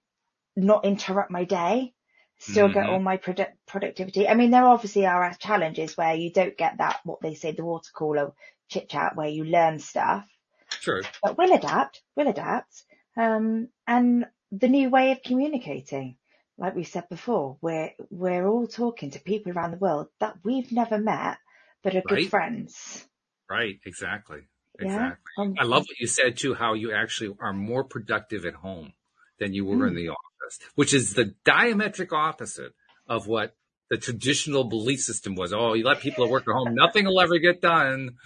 [0.56, 1.92] not interrupt my day.
[2.38, 2.74] Still mm-hmm.
[2.74, 4.28] get all my product productivity.
[4.28, 7.64] I mean, there obviously are challenges where you don't get that, what they say, the
[7.64, 8.32] water cooler
[8.68, 10.26] chit chat where you learn stuff.
[10.70, 11.02] True.
[11.22, 12.02] But we'll adapt.
[12.16, 12.84] We'll adapt.
[13.16, 16.16] Um, and the new way of communicating
[16.58, 20.70] like we said before, we're we're all talking to people around the world that we've
[20.70, 21.38] never met
[21.84, 23.06] but are good friends.
[23.48, 23.78] Right.
[23.86, 24.40] Exactly.
[24.80, 25.16] Exactly.
[25.38, 28.92] Um, I love what you said too, how you actually are more productive at home
[29.38, 29.88] than you were mm.
[29.88, 32.72] in the office, which is the diametric opposite
[33.06, 33.54] of what
[33.90, 35.52] the traditional belief system was.
[35.52, 38.16] Oh, you let people work at home, nothing will ever get done.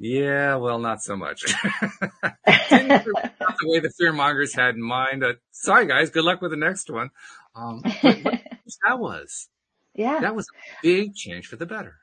[0.00, 1.42] Yeah, well, not so much.
[2.48, 5.24] the way the fear mongers had in mind.
[5.24, 6.10] Uh, sorry, guys.
[6.10, 7.10] Good luck with the next one.
[7.54, 9.48] Um, that was.
[9.94, 10.20] Yeah.
[10.20, 11.96] That was a big change for the better.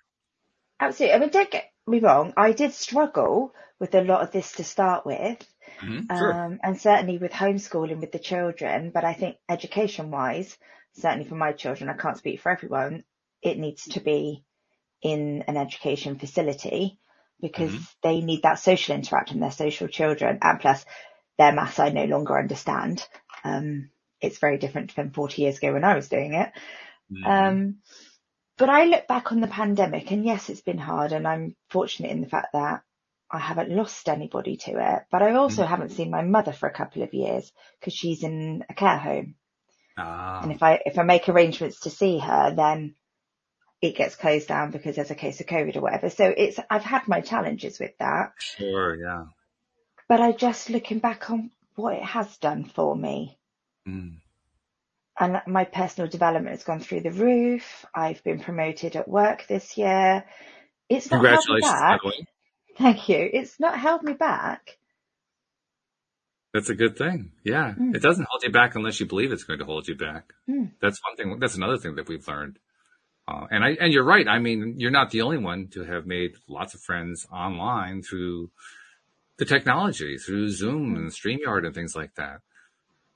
[0.80, 1.16] Absolutely.
[1.16, 2.34] I mean, don't get me wrong.
[2.36, 5.46] I did struggle with a lot of this to start with.
[5.82, 6.34] Mm-hmm, sure.
[6.34, 8.92] um, and certainly with homeschooling with the children.
[8.94, 10.58] But I think education wise,
[10.94, 13.04] certainly for my children, I can't speak for everyone.
[13.42, 14.44] It needs to be
[15.02, 16.98] in an education facility
[17.42, 17.84] because mm-hmm.
[18.02, 20.86] they need that social interaction, their social children, and plus
[21.38, 23.06] their maths I no longer understand.
[23.44, 23.90] Um,
[24.22, 26.52] it's very different than 40 years ago when I was doing it.
[27.12, 27.26] Mm-hmm.
[27.26, 27.76] Um,
[28.58, 32.12] but I look back on the pandemic and yes, it's been hard and I'm fortunate
[32.12, 32.84] in the fact that
[33.30, 35.70] I haven't lost anybody to it, but I also mm-hmm.
[35.70, 39.36] haven't seen my mother for a couple of years because she's in a care home.
[39.98, 40.42] Ah.
[40.44, 42.96] And if I, if I make arrangements to see her, then
[43.82, 46.10] it gets closed down because there's a case of COVID or whatever.
[46.10, 48.34] So it's, I've had my challenges with that.
[48.40, 49.26] Sure, yeah.
[50.08, 53.38] But I just looking back on what it has done for me.
[53.88, 54.18] Mm.
[55.18, 57.86] And my personal development has gone through the roof.
[57.94, 60.26] I've been promoted at work this year.
[60.90, 62.28] It's not Congratulations, held me back.
[62.78, 63.30] Thank you.
[63.32, 64.78] It's not held me back.
[66.54, 67.32] That's a good thing.
[67.44, 67.74] Yeah.
[67.78, 67.96] Mm.
[67.96, 70.34] It doesn't hold you back unless you believe it's going to hold you back.
[70.50, 70.72] Mm.
[70.82, 71.40] That's one thing.
[71.40, 72.60] That's another thing that we've learned.
[73.28, 74.28] Uh, and I, and you're right.
[74.28, 78.52] I mean, you're not the only one to have made lots of friends online through
[79.38, 82.42] the technology, through Zoom and StreamYard and things like that.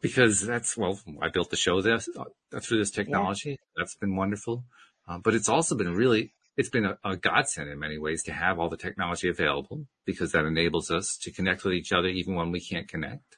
[0.02, 3.52] Because that's, well, I built the show this, uh, through this technology.
[3.52, 3.56] Yeah.
[3.78, 4.64] That's been wonderful.
[5.08, 8.32] Uh, but it's also been really, it's been a, a, godsend in many ways to
[8.32, 12.36] have all the technology available because that enables us to connect with each other even
[12.36, 13.38] when we can't connect.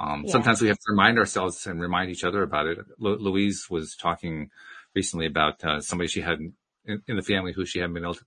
[0.00, 0.32] Um, yeah.
[0.32, 2.78] sometimes we have to remind ourselves and remind each other about it.
[2.98, 4.50] Lu- Louise was talking
[4.94, 8.14] recently about uh, somebody she had in, in, the family who she hadn't been able
[8.14, 8.24] to,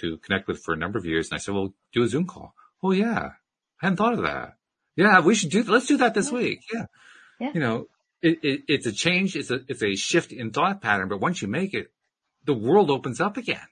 [0.00, 1.28] to, connect with for a number of years.
[1.28, 2.54] And I said, well, do a Zoom call.
[2.82, 3.32] Oh yeah.
[3.82, 4.56] I hadn't thought of that.
[4.96, 6.38] Yeah, we should do, let's do that this yeah.
[6.38, 6.60] week.
[6.72, 6.86] Yeah.
[7.40, 7.50] Yeah.
[7.54, 7.86] You know,
[8.22, 9.34] it, it, it's a change.
[9.34, 11.90] It's a, it's a shift in thought pattern, but once you make it,
[12.44, 13.66] the world opens up again.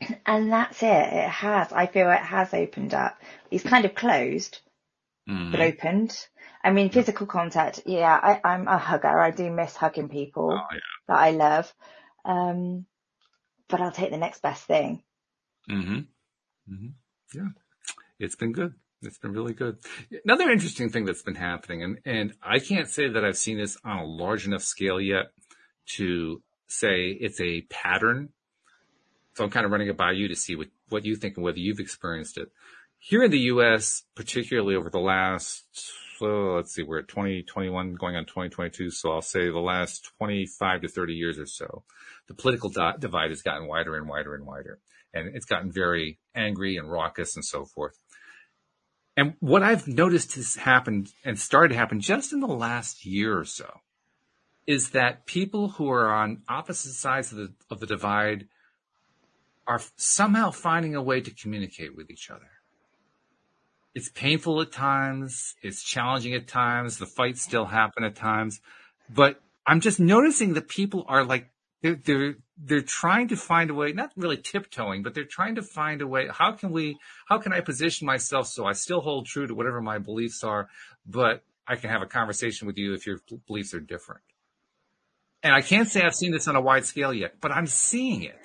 [0.26, 1.12] And that's it.
[1.12, 1.72] It has.
[1.72, 3.18] I feel it has opened up.
[3.50, 4.60] It's kind of closed,
[5.28, 5.50] mm.
[5.50, 6.16] but opened.
[6.62, 7.82] I mean, physical contact.
[7.86, 9.18] Yeah, I, I'm a hugger.
[9.18, 10.78] I do miss hugging people oh, yeah.
[11.08, 11.72] that I love.
[12.24, 12.86] Um,
[13.68, 15.02] but I'll take the next best thing.
[15.70, 16.00] Mm-hmm.
[16.72, 16.88] Mm-hmm.
[17.34, 17.48] Yeah.
[18.18, 18.74] It's been good.
[19.06, 19.78] It's been really good.
[20.24, 23.76] Another interesting thing that's been happening, and, and I can't say that I've seen this
[23.84, 25.26] on a large enough scale yet
[25.96, 28.30] to say it's a pattern.
[29.34, 31.44] So I'm kind of running it by you to see what, what you think and
[31.44, 32.48] whether you've experienced it.
[32.98, 35.64] Here in the U.S., particularly over the last
[36.18, 38.90] so let's see, we're at 2021 going on 2022.
[38.90, 41.82] So I'll say the last 25 to 30 years or so,
[42.28, 44.78] the political di- divide has gotten wider and wider and wider.
[45.12, 47.98] And it's gotten very angry and raucous and so forth.
[49.16, 53.38] And what I've noticed has happened and started to happen just in the last year
[53.38, 53.80] or so
[54.66, 58.48] is that people who are on opposite sides of the, of the divide
[59.66, 62.50] are somehow finding a way to communicate with each other
[63.94, 65.54] it's painful at times.
[65.62, 66.98] It's challenging at times.
[66.98, 68.60] The fights still happen at times,
[69.08, 71.48] but I'm just noticing that people are like,
[71.84, 75.62] they're, they're, they're trying to find a way, not really tiptoeing, but they're trying to
[75.62, 76.28] find a way.
[76.30, 76.96] How can we,
[77.28, 80.70] how can I position myself so I still hold true to whatever my beliefs are,
[81.04, 84.22] but I can have a conversation with you if your beliefs are different.
[85.42, 88.22] And I can't say I've seen this on a wide scale yet, but I'm seeing
[88.22, 88.38] it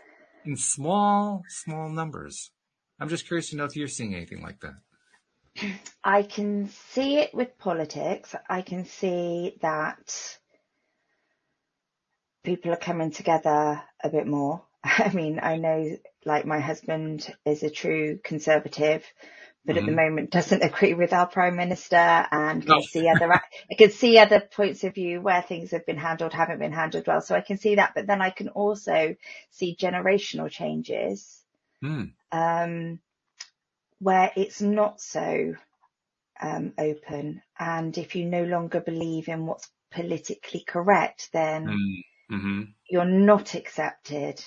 [0.43, 2.51] in small, small numbers.
[2.99, 5.71] I'm just curious to know if you're seeing anything like that.
[6.03, 8.35] I can see it with politics.
[8.49, 10.37] I can see that
[12.43, 14.63] people are coming together a bit more.
[14.83, 19.03] I mean, I know like my husband is a true conservative,
[19.65, 19.79] but mm-hmm.
[19.79, 20.09] at the mm-hmm.
[20.09, 22.81] moment doesn't agree with our prime minister and can no.
[22.81, 26.59] see other, I can see other points of view where things have been handled, haven't
[26.59, 27.21] been handled well.
[27.21, 29.15] So I can see that, but then I can also
[29.51, 31.43] see generational changes.
[31.83, 32.11] Mm.
[32.31, 32.99] Um,
[33.99, 35.55] where it's not so
[36.41, 37.41] um, open.
[37.59, 42.61] And if you no longer believe in what's politically correct, then mm, mm-hmm.
[42.89, 44.43] you're not accepted.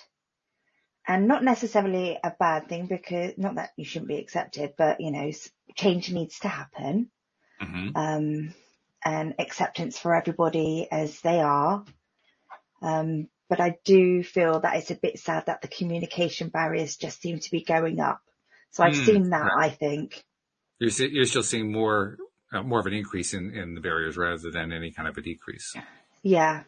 [1.07, 5.11] And not necessarily a bad thing because not that you shouldn't be accepted, but you
[5.11, 5.33] know,
[5.75, 7.11] change needs to happen.
[7.61, 7.97] Mm-hmm.
[7.97, 8.55] Um,
[9.05, 11.85] and acceptance for everybody as they are.
[12.81, 17.21] Um, but I do feel that it's a bit sad that the communication barriers just
[17.21, 18.21] seem to be going up.
[18.71, 19.67] So I've mm, seen that, right.
[19.67, 20.25] I think.
[20.79, 22.17] You're, you're still seeing more,
[22.53, 25.23] uh, more of an increase in, in the barriers rather than any kind of a
[25.23, 25.75] decrease.
[26.23, 26.63] Yeah.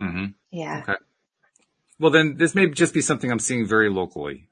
[0.00, 0.24] Mm-hmm.
[0.50, 0.82] Yeah.
[0.82, 0.98] Okay.
[1.98, 4.48] Well, then this may just be something I'm seeing very locally,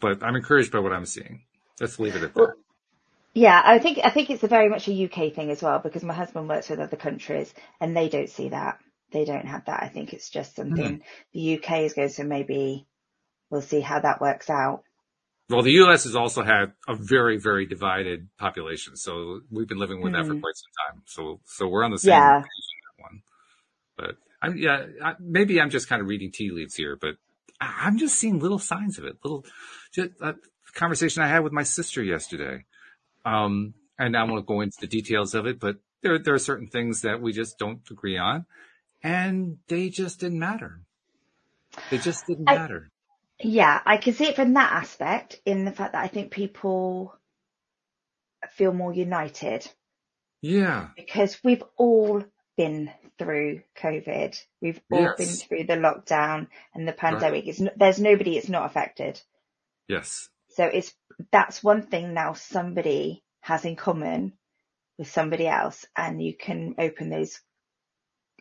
[0.00, 1.42] but I'm encouraged by what I'm seeing.
[1.80, 2.54] Let's leave it at well, that.
[3.34, 6.02] Yeah, I think I think it's a very much a UK thing as well because
[6.02, 8.78] my husband works with other countries and they don't see that.
[9.12, 9.82] They don't have that.
[9.82, 11.02] I think it's just something mm-hmm.
[11.32, 12.86] the UK is going to maybe
[13.50, 14.82] we'll see how that works out.
[15.50, 16.04] Well, the U.S.
[16.04, 20.16] has also had a very, very divided population, so we've been living with mm.
[20.16, 20.40] that for hmm.
[20.40, 21.02] quite some time.
[21.06, 22.42] So, so we're on the same yeah.
[22.98, 23.22] one.
[23.96, 27.16] But I'm, yeah, I, maybe I'm just kind of reading tea leaves here, but
[27.60, 29.16] I'm just seeing little signs of it.
[29.24, 29.44] Little,
[29.92, 30.34] just a
[30.74, 32.64] conversation I had with my sister yesterday.
[33.24, 36.68] Um, and I won't go into the details of it, but there, there are certain
[36.68, 38.46] things that we just don't agree on,
[39.02, 40.80] and they just didn't matter.
[41.90, 42.90] They just didn't I, matter.
[43.40, 47.14] Yeah, I can see it from that aspect in the fact that I think people
[48.52, 49.68] feel more united.
[50.40, 50.88] Yeah.
[50.96, 52.24] Because we've all
[52.56, 54.38] been through COVID.
[54.60, 55.16] We've all yes.
[55.16, 57.44] been through the lockdown and the pandemic.
[57.44, 57.48] Right.
[57.48, 59.20] It's, there's nobody it's not affected.
[59.88, 60.28] Yes.
[60.50, 60.92] So it's,
[61.32, 64.34] that's one thing now somebody has in common
[64.98, 67.40] with somebody else and you can open those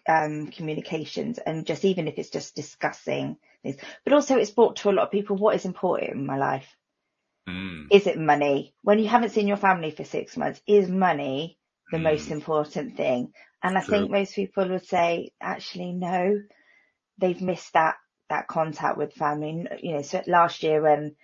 [0.08, 3.78] um, communications and just even if it's just discussing things.
[4.04, 6.68] But also it's brought to a lot of people what is important in my life.
[7.48, 7.88] Mm.
[7.92, 8.74] Is it money?
[8.82, 11.58] When you haven't seen your family for six months, is money
[11.92, 12.04] the mm.
[12.04, 13.34] most important thing?
[13.68, 14.00] And I True.
[14.00, 16.42] think most people would say, actually, no,
[17.18, 17.96] they've missed that,
[18.30, 19.68] that contact with family.
[19.82, 21.16] You know, so last year when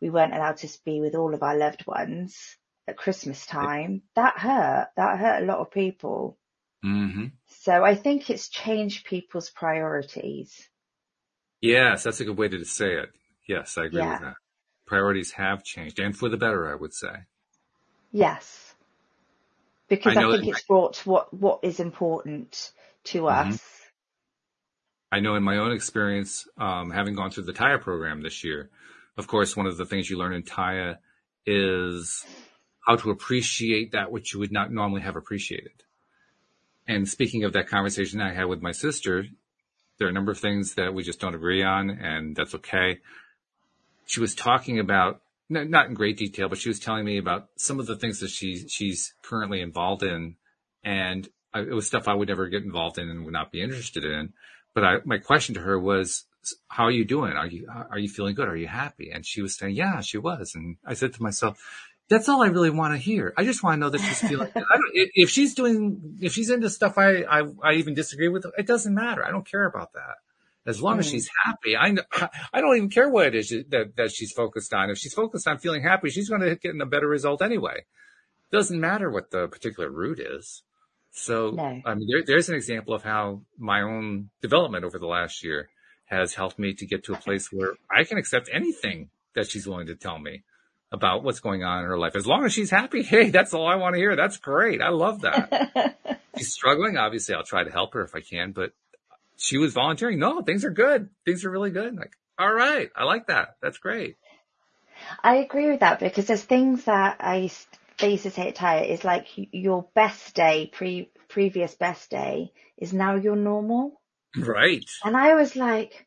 [0.00, 2.56] we weren't allowed to be with all of our loved ones
[2.88, 4.88] at Christmas time, that hurt.
[4.96, 6.38] That hurt a lot of people.
[6.84, 7.26] Mm-hmm.
[7.46, 10.68] So I think it's changed people's priorities.
[11.60, 13.10] Yes, that's a good way to say it.
[13.48, 14.14] Yes, I agree yeah.
[14.14, 14.34] with that.
[14.88, 17.14] Priorities have changed and for the better, I would say.
[18.10, 18.71] Yes.
[19.96, 22.72] Because I, I think it's brought what, what is important
[23.04, 23.50] to mm-hmm.
[23.50, 23.62] us.
[25.10, 28.70] I know in my own experience, um, having gone through the TIA program this year,
[29.18, 30.98] of course, one of the things you learn in TIA
[31.44, 32.24] is
[32.86, 35.82] how to appreciate that which you would not normally have appreciated.
[36.88, 39.26] And speaking of that conversation I had with my sister,
[39.98, 43.00] there are a number of things that we just don't agree on, and that's okay.
[44.06, 45.20] She was talking about,
[45.52, 48.30] not in great detail, but she was telling me about some of the things that
[48.30, 50.36] she, she's currently involved in.
[50.84, 53.62] And I, it was stuff I would never get involved in and would not be
[53.62, 54.32] interested in.
[54.74, 56.24] But I, my question to her was,
[56.68, 57.34] how are you doing?
[57.34, 58.48] Are you, are you feeling good?
[58.48, 59.10] Are you happy?
[59.10, 60.54] And she was saying, yeah, she was.
[60.54, 61.60] And I said to myself,
[62.08, 63.32] that's all I really want to hear.
[63.36, 64.50] I just want to know that she's feeling.
[64.92, 68.94] if she's doing, if she's into stuff I, I, I even disagree with, it doesn't
[68.94, 69.24] matter.
[69.24, 70.16] I don't care about that.
[70.64, 71.00] As long mm.
[71.00, 71.94] as she's happy, I
[72.52, 74.90] I don't even care what it is that that she's focused on.
[74.90, 77.84] If she's focused on feeling happy, she's going to get a better result anyway.
[78.52, 80.62] Doesn't matter what the particular route is.
[81.12, 81.80] So, no.
[81.84, 85.68] I mean, there, there's an example of how my own development over the last year
[86.06, 89.66] has helped me to get to a place where I can accept anything that she's
[89.66, 90.44] willing to tell me
[90.90, 92.14] about what's going on in her life.
[92.16, 94.16] As long as she's happy, hey, that's all I want to hear.
[94.16, 94.80] That's great.
[94.80, 96.20] I love that.
[96.36, 96.96] she's struggling.
[96.96, 98.72] Obviously, I'll try to help her if I can, but
[99.42, 100.20] she was volunteering.
[100.20, 101.10] No, things are good.
[101.26, 101.96] Things are really good.
[101.96, 102.90] Like, all right.
[102.94, 103.56] I like that.
[103.60, 104.16] That's great.
[105.22, 107.66] I agree with that because there's things that I used,
[107.98, 113.16] to say at TIA is like your best day, pre previous best day is now
[113.16, 114.00] your normal.
[114.36, 114.84] Right.
[115.04, 116.06] And I was like,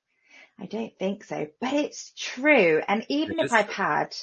[0.59, 2.81] I don't think so, but it's true.
[2.87, 4.15] And even if I've had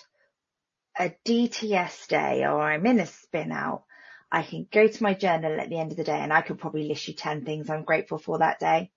[0.99, 3.85] a DTS day or I'm in a spin out,
[4.31, 6.59] I can go to my journal at the end of the day and I could
[6.59, 8.91] probably list you 10 things I'm grateful for that day.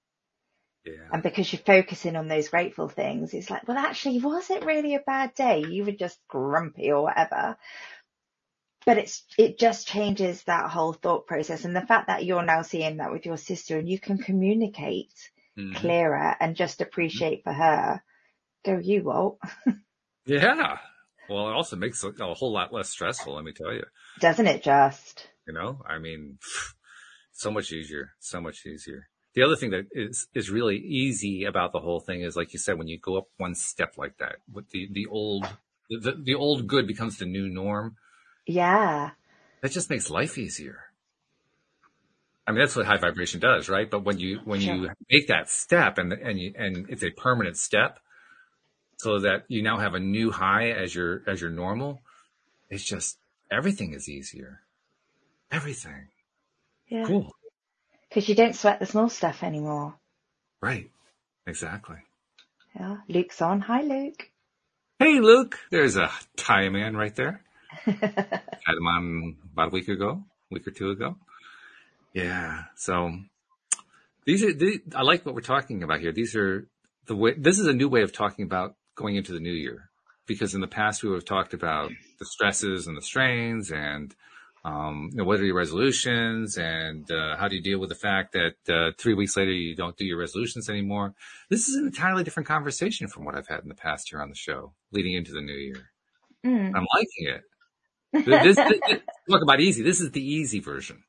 [0.86, 1.08] Yeah.
[1.12, 4.96] And because you're focusing on those grateful things, it's like, well, actually, was it really
[4.96, 5.66] a bad day?
[5.68, 7.58] You were just grumpy or whatever.
[8.86, 11.66] But it's, it just changes that whole thought process.
[11.66, 15.12] And the fact that you're now seeing that with your sister and you can communicate
[15.58, 15.74] mm-hmm.
[15.74, 17.50] clearer and just appreciate mm-hmm.
[17.50, 18.04] for her,
[18.64, 19.40] go you, Walt.
[20.28, 20.78] yeah.
[21.28, 23.84] Well, it also makes it a whole lot less stressful, let me tell you.
[24.20, 25.28] Doesn't it just?
[25.48, 26.38] You know, I mean,
[27.32, 29.08] so much easier, so much easier.
[29.36, 32.60] The other thing that is, is really easy about the whole thing is, like you
[32.60, 35.46] said, when you go up one step like that, with the, the old,
[35.90, 37.98] the, the old good becomes the new norm.
[38.46, 39.12] Yeah.
[39.62, 40.80] That just makes life easier.
[42.48, 43.90] I mean, that's what high vibration does, right?
[43.90, 47.58] But when you, when you make that step and, and you, and it's a permanent
[47.58, 48.00] step,
[48.98, 52.02] so that you now have a new high as your as your normal
[52.70, 53.18] it's just
[53.52, 54.62] everything is easier
[55.52, 56.08] everything
[56.88, 57.32] yeah cool
[58.16, 59.94] because you don't sweat the small stuff anymore
[60.62, 60.90] right
[61.48, 61.98] Exactly.
[62.76, 62.98] Yeah.
[63.08, 63.62] Luke's on.
[63.62, 64.30] Hi, Luke.
[65.00, 65.58] Hey, Luke.
[65.70, 67.42] There's a Thai man right there.
[67.86, 71.18] Had him on about a week ago, week or two ago.
[72.14, 72.64] Yeah.
[72.76, 73.12] So
[74.26, 76.12] these are, these, I like what we're talking about here.
[76.12, 76.68] These are
[77.06, 79.90] the way, this is a new way of talking about going into the new year
[80.26, 84.16] because in the past we would have talked about the stresses and the strains and,
[84.66, 87.96] um, you know, what are your resolutions and, uh, how do you deal with the
[87.96, 91.14] fact that, uh, three weeks later you don't do your resolutions anymore?
[91.52, 94.30] This is an entirely different conversation from what I've had in the past here on
[94.30, 95.92] the show leading into the new year.
[96.44, 96.74] Mm.
[96.76, 97.44] I'm liking it.
[98.26, 99.00] this, this, this,
[99.30, 99.84] talk about easy.
[99.84, 101.04] This is the easy version.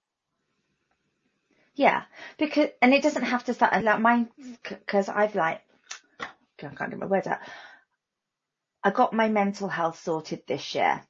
[1.74, 2.02] Yeah,
[2.38, 4.28] because and it doesn't have to start like mine
[4.62, 5.62] because I've like
[6.20, 6.26] I
[6.56, 7.38] can't get my words out.
[8.82, 11.02] I got my mental health sorted this year.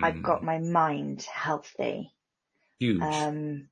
[0.00, 0.04] Mm.
[0.04, 2.12] I've got my mind healthy.
[2.78, 3.00] Huge.
[3.00, 3.68] Um,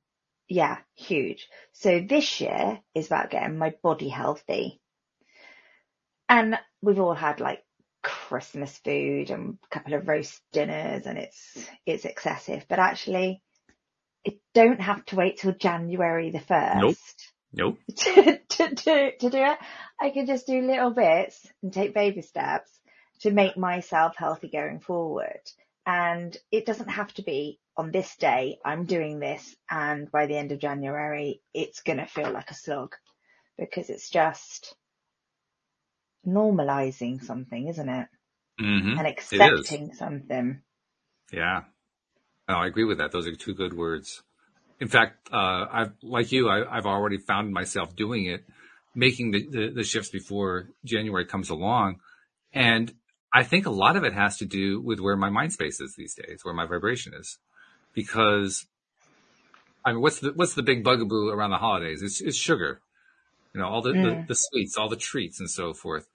[0.47, 1.47] yeah, huge.
[1.73, 4.79] So this year is about getting my body healthy.
[6.29, 7.63] And we've all had like
[8.01, 13.41] Christmas food and a couple of roast dinners and it's, it's excessive, but actually
[14.23, 16.81] it don't have to wait till January the 1st.
[16.81, 16.97] Nope.
[17.53, 17.77] Nope.
[17.95, 19.57] To, to, to, to do it.
[19.99, 22.69] I can just do little bits and take baby steps
[23.21, 25.41] to make myself healthy going forward.
[25.85, 29.55] And it doesn't have to be on this day, I'm doing this.
[29.69, 32.95] And by the end of January, it's going to feel like a slog
[33.57, 34.75] because it's just
[36.25, 38.07] normalizing something, isn't it?
[38.61, 38.97] Mm-hmm.
[38.97, 40.61] And accepting something.
[41.31, 41.61] Yeah.
[42.47, 43.11] Oh, I agree with that.
[43.11, 44.21] Those are two good words.
[44.79, 48.43] In fact, uh, I've, like you, I, have already found myself doing it,
[48.93, 51.99] making the, the, the shifts before January comes along.
[52.53, 52.93] And
[53.33, 55.95] I think a lot of it has to do with where my mind space is
[55.95, 57.39] these days, where my vibration is,
[57.93, 58.67] because
[59.83, 62.01] I mean, what's the, what's the big bugaboo around the holidays?
[62.03, 62.79] It's, it's sugar,
[63.53, 64.03] you know, all the, mm.
[64.03, 66.07] the, the sweets, all the treats and so forth.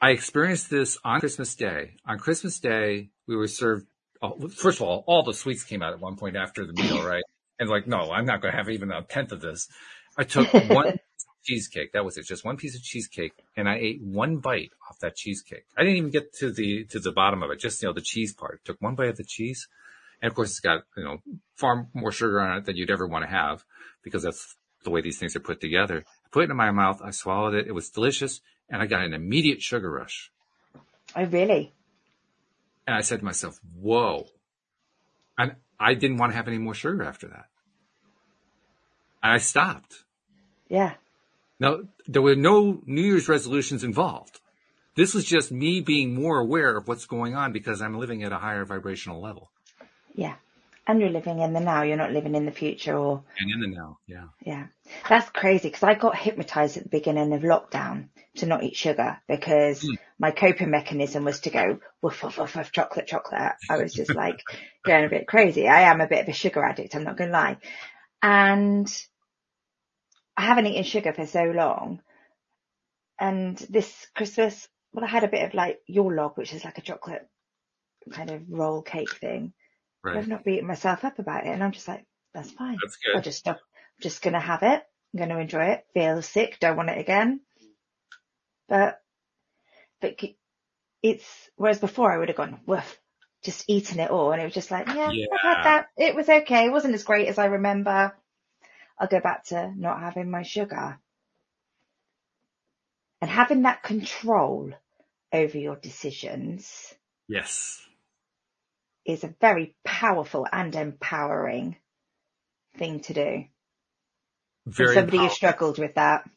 [0.00, 1.96] I experienced this on Christmas Day.
[2.06, 3.86] On Christmas Day, we were served
[4.22, 7.04] oh, first of all, all the sweets came out at one point after the meal,
[7.04, 7.22] right?
[7.58, 9.68] And like, no, I'm not going to have even a tenth of this.
[10.16, 10.98] I took one
[11.42, 11.92] cheesecake.
[11.92, 12.26] That was it.
[12.26, 13.32] Just one piece of cheesecake.
[13.56, 15.64] And I ate one bite off that cheesecake.
[15.76, 17.60] I didn't even get to the, to the bottom of it.
[17.60, 18.64] Just, you know, the cheese part.
[18.64, 19.68] Took one bite of the cheese.
[20.20, 21.18] And of course, it's got, you know,
[21.56, 23.64] far more sugar on it than you'd ever want to have
[24.02, 26.04] because that's the way these things are put together.
[26.06, 27.00] I put it in my mouth.
[27.02, 27.66] I swallowed it.
[27.66, 28.40] It was delicious.
[28.68, 30.30] And I got an immediate sugar rush.
[31.14, 31.72] Oh, really?
[32.86, 34.26] And I said to myself, whoa.
[35.36, 37.46] And I didn't want to have any more sugar after that.
[39.22, 40.04] And I stopped.
[40.68, 40.94] Yeah.
[41.62, 44.40] Now, there were no New Year's resolutions involved.
[44.96, 48.32] This was just me being more aware of what's going on because I'm living at
[48.32, 49.48] a higher vibrational level.
[50.12, 50.34] Yeah.
[50.88, 51.82] And you're living in the now.
[51.82, 53.22] You're not living in the future or.
[53.38, 53.98] And in the now.
[54.08, 54.24] Yeah.
[54.44, 54.66] Yeah.
[55.08, 58.08] That's crazy because I got hypnotized at the beginning of lockdown
[58.38, 59.96] to not eat sugar because mm.
[60.18, 63.52] my coping mechanism was to go woof, woof, woof, woof, chocolate, chocolate.
[63.70, 64.42] I was just like
[64.84, 65.68] going a bit crazy.
[65.68, 66.96] I am a bit of a sugar addict.
[66.96, 67.58] I'm not going to lie.
[68.20, 68.92] And
[70.42, 72.00] I haven't eaten sugar for so long.
[73.20, 76.78] And this Christmas, well, I had a bit of like your log, which is like
[76.78, 77.28] a chocolate
[78.10, 79.52] kind of roll cake thing.
[80.02, 80.16] Right.
[80.16, 81.50] I've not beaten myself up about it.
[81.50, 82.76] And I'm just like, that's fine.
[82.82, 83.14] That's good.
[83.14, 83.58] I'll just stop.
[83.58, 84.82] I'm just going to have it.
[85.14, 85.86] I'm going to enjoy it.
[85.94, 86.58] Feel sick.
[86.58, 87.40] Don't want it again.
[88.68, 89.00] But,
[90.00, 90.20] but
[91.04, 92.98] it's, whereas before I would have gone, woof,
[93.44, 94.32] just eaten it all.
[94.32, 95.86] And it was just like, yeah, yeah, I've had that.
[95.96, 96.66] It was okay.
[96.66, 98.12] It wasn't as great as I remember.
[99.02, 100.96] I'll go back to not having my sugar.
[103.20, 104.70] And having that control
[105.32, 106.94] over your decisions.
[107.26, 107.84] Yes.
[109.04, 111.74] Is a very powerful and empowering
[112.78, 113.44] thing to do.
[114.66, 116.30] Very somebody who struggled with that.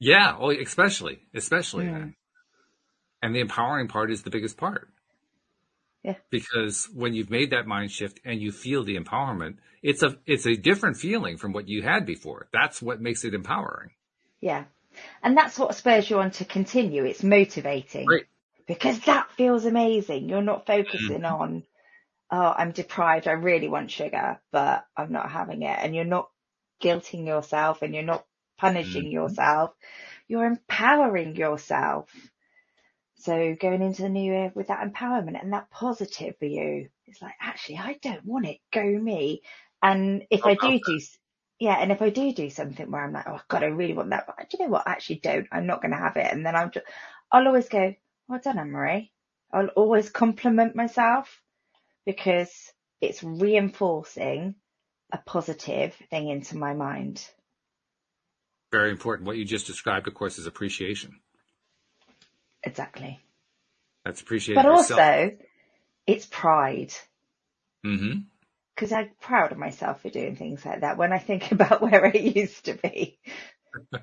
[0.00, 1.84] Yeah, well, especially, especially.
[1.84, 2.14] Mm.
[3.22, 4.88] And the empowering part is the biggest part.
[6.04, 6.16] Yeah.
[6.30, 10.46] Because when you've made that mind shift and you feel the empowerment, it's a it's
[10.46, 12.48] a different feeling from what you had before.
[12.52, 13.90] That's what makes it empowering.
[14.40, 14.64] Yeah.
[15.22, 17.04] And that's what spurs you on to continue.
[17.04, 18.06] It's motivating.
[18.06, 18.26] Right.
[18.66, 20.28] Because that feels amazing.
[20.28, 21.42] You're not focusing mm-hmm.
[21.42, 21.62] on,
[22.30, 23.26] oh, I'm deprived.
[23.26, 25.78] I really want sugar, but I'm not having it.
[25.80, 26.28] And you're not
[26.82, 28.24] guilting yourself and you're not
[28.58, 29.12] punishing mm-hmm.
[29.12, 29.72] yourself.
[30.28, 32.08] You're empowering yourself.
[33.16, 37.22] So going into the new year with that empowerment and that positive for you, it's
[37.22, 38.58] like, actually, I don't want it.
[38.72, 39.42] Go me.
[39.82, 41.00] And if oh, I do do,
[41.58, 44.10] yeah, and if I do do something where I'm like, oh God, I really want
[44.10, 44.86] that, but do you know what?
[44.86, 45.46] I actually don't.
[45.52, 46.32] I'm not going to have it.
[46.32, 46.86] And then I'm just,
[47.30, 47.94] I'll always go,
[48.28, 49.12] well done, Marie.
[49.52, 51.40] I'll always compliment myself
[52.06, 54.56] because it's reinforcing
[55.12, 57.26] a positive thing into my mind.
[58.72, 59.26] Very important.
[59.26, 61.20] What you just described, of course, is appreciation.
[62.64, 63.20] Exactly.
[64.04, 64.62] That's appreciated.
[64.62, 65.32] But also,
[66.06, 66.92] it's pride.
[67.84, 68.20] Mm-hmm.
[68.74, 72.06] Because I'm proud of myself for doing things like that when I think about where
[72.06, 73.18] I used to be.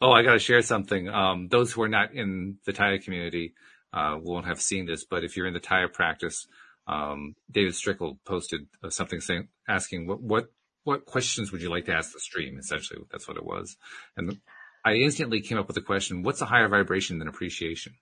[0.00, 1.08] oh, I got to share something.
[1.08, 3.54] Um, those who are not in the Taya community
[3.92, 6.46] uh, won't have seen this, but if you're in the Taya practice,
[6.86, 10.46] um, David Strickle posted uh, something saying, asking what, what,
[10.84, 12.58] what questions would you like to ask the stream?
[12.58, 13.76] Essentially, that's what it was.
[14.16, 14.38] And
[14.84, 17.94] I instantly came up with the question, what's a higher vibration than appreciation?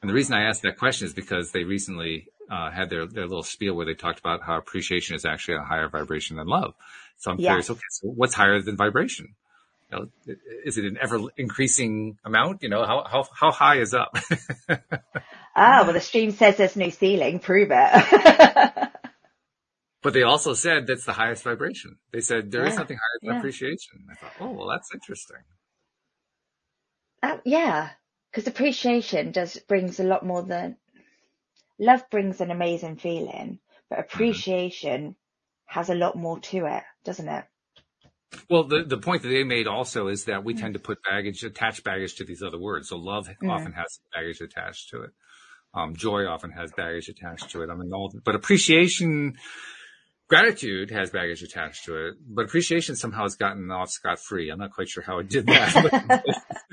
[0.00, 3.26] And the reason I asked that question is because they recently uh, had their, their
[3.26, 6.74] little spiel where they talked about how appreciation is actually a higher vibration than love.
[7.16, 9.34] So I'm curious, okay, so what's higher than vibration?
[9.90, 12.62] You know, is it an ever increasing amount?
[12.62, 14.16] You know, how, how, how high is up?
[15.56, 17.38] ah, well, the stream says there's no ceiling.
[17.38, 18.88] Prove it.
[20.02, 21.96] but they also said that's the highest vibration.
[22.12, 22.70] They said there yeah.
[22.70, 23.38] is something higher than yeah.
[23.38, 24.06] appreciation.
[24.10, 25.38] I thought, oh, well, that's interesting.
[27.24, 27.88] Uh, yeah,
[28.30, 30.76] because appreciation does brings a lot more than
[31.78, 33.58] love brings an amazing feeling,
[33.88, 34.14] but mm-hmm.
[34.14, 35.78] appreciation mm-hmm.
[35.78, 37.44] has a lot more to it, doesn't it?
[38.50, 40.60] Well, the, the point that they made also is that we mm.
[40.60, 42.88] tend to put baggage, attach baggage to these other words.
[42.88, 43.50] So love mm.
[43.50, 45.10] often has baggage attached to it.
[45.72, 47.70] Um, joy often has baggage attached to it.
[47.70, 49.34] I mean, all, but appreciation,
[50.28, 54.50] gratitude has baggage attached to it, but appreciation somehow has gotten off scot free.
[54.50, 56.22] I'm not quite sure how it did that.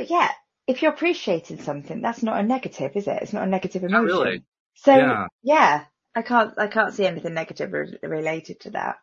[0.00, 0.30] but yeah,
[0.66, 3.18] if you're appreciating something, that's not a negative, is it?
[3.20, 4.06] It's not a negative emotion.
[4.06, 4.44] Not really.
[4.76, 5.26] So yeah.
[5.42, 5.84] yeah.
[6.14, 8.96] I can't, I can't see anything negative re- related to that.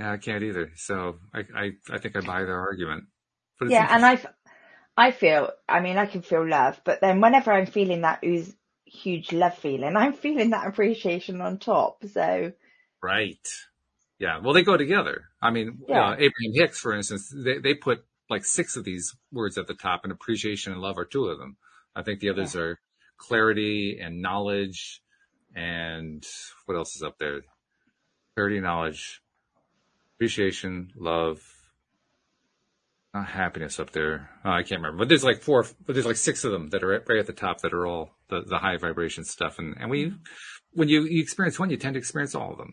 [0.00, 0.72] Yeah, I can't either.
[0.74, 3.04] So I, I, I think I buy their argument.
[3.64, 4.20] yeah, and I,
[4.96, 8.52] I feel, I mean, I can feel love, but then whenever I'm feeling that ooze,
[8.84, 12.02] huge love feeling, I'm feeling that appreciation on top.
[12.12, 12.50] So.
[13.00, 13.48] Right.
[14.18, 14.40] Yeah.
[14.40, 15.26] Well, they go together.
[15.40, 16.08] I mean, yeah.
[16.08, 19.74] uh, Abraham Hicks, for instance, they, they put like six of these words at the
[19.74, 21.56] top and appreciation and love are two of them.
[21.94, 22.62] I think the others yeah.
[22.62, 22.80] are
[23.16, 25.00] clarity and knowledge
[25.54, 26.24] and
[26.66, 27.42] what else is up there?
[28.34, 29.22] Clarity, knowledge,
[30.16, 31.40] appreciation, love,
[33.14, 34.30] not happiness up there.
[34.44, 36.82] Oh, I can't remember, but there's like four, but there's like six of them that
[36.82, 39.60] are right at the top that are all the, the high vibration stuff.
[39.60, 40.16] And, and we, mm-hmm.
[40.72, 42.72] when you, you experience one, you tend to experience all of them.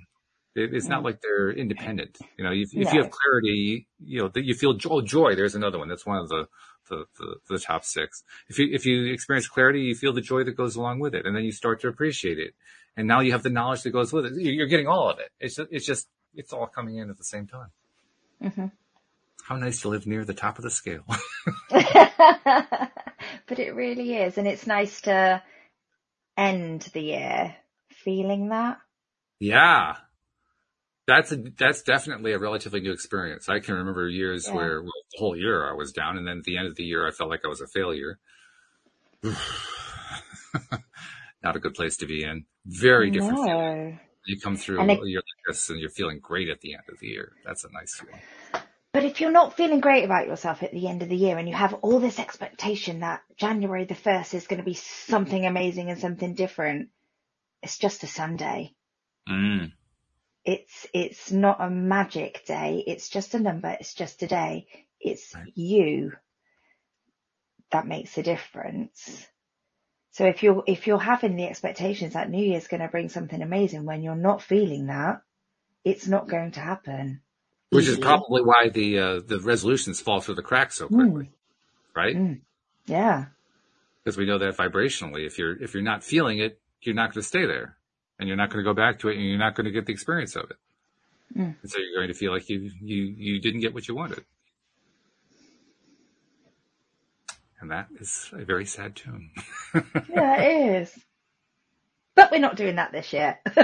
[0.55, 2.17] It, it's not like they're independent.
[2.37, 5.35] You know, if, if you have clarity, you know, you feel joy, joy.
[5.35, 5.87] There's another one.
[5.87, 6.47] That's one of the,
[6.89, 8.23] the, the, the, top six.
[8.49, 11.25] If you, if you experience clarity, you feel the joy that goes along with it
[11.25, 12.53] and then you start to appreciate it.
[12.97, 14.33] And now you have the knowledge that goes with it.
[14.35, 15.29] You're getting all of it.
[15.39, 17.69] It's just, it's just, it's all coming in at the same time.
[18.43, 18.65] Mm-hmm.
[19.43, 21.05] How nice to live near the top of the scale.
[21.69, 24.37] but it really is.
[24.37, 25.41] And it's nice to
[26.35, 27.55] end the year
[27.89, 28.79] feeling that.
[29.39, 29.95] Yeah
[31.07, 33.49] that's a, that's definitely a relatively new experience.
[33.49, 34.53] I can remember years yeah.
[34.55, 36.83] where well, the whole year I was down, and then at the end of the
[36.83, 38.19] year I felt like I was a failure.
[41.43, 42.45] Not a good place to be in.
[42.65, 43.45] Very different no.
[43.45, 43.99] feeling.
[44.27, 46.83] You come through and a year like this, and you're feeling great at the end
[46.89, 47.31] of the year.
[47.43, 48.21] That's a nice feeling.
[48.93, 51.49] But if you're not feeling great about yourself at the end of the year, and
[51.49, 55.89] you have all this expectation that January the first is going to be something amazing
[55.89, 56.89] and something different,
[57.63, 58.75] it's just a Sunday.
[59.27, 59.71] Mm
[60.43, 62.83] it's it's not a magic day.
[62.85, 63.75] It's just a number.
[63.79, 64.67] It's just a day.
[64.99, 65.51] It's right.
[65.55, 66.13] you
[67.71, 69.27] that makes a difference.
[70.11, 73.41] So if you're if you're having the expectations that New Year's going to bring something
[73.41, 75.21] amazing when you're not feeling that,
[75.85, 77.21] it's not going to happen.
[77.69, 81.95] Which is probably why the uh, the resolutions fall through the cracks so quickly, mm.
[81.95, 82.15] right?
[82.15, 82.41] Mm.
[82.87, 83.25] Yeah.
[84.03, 87.21] Because we know that vibrationally, if you're if you're not feeling it, you're not going
[87.21, 87.77] to stay there
[88.21, 89.87] and you're not going to go back to it and you're not going to get
[89.87, 90.57] the experience of it.
[91.35, 91.55] Mm.
[91.59, 94.23] And so you're going to feel like you, you, you didn't get what you wanted.
[97.59, 99.31] And that is a very sad tune.
[100.09, 100.99] yeah, it is.
[102.13, 103.39] But we're not doing that this year.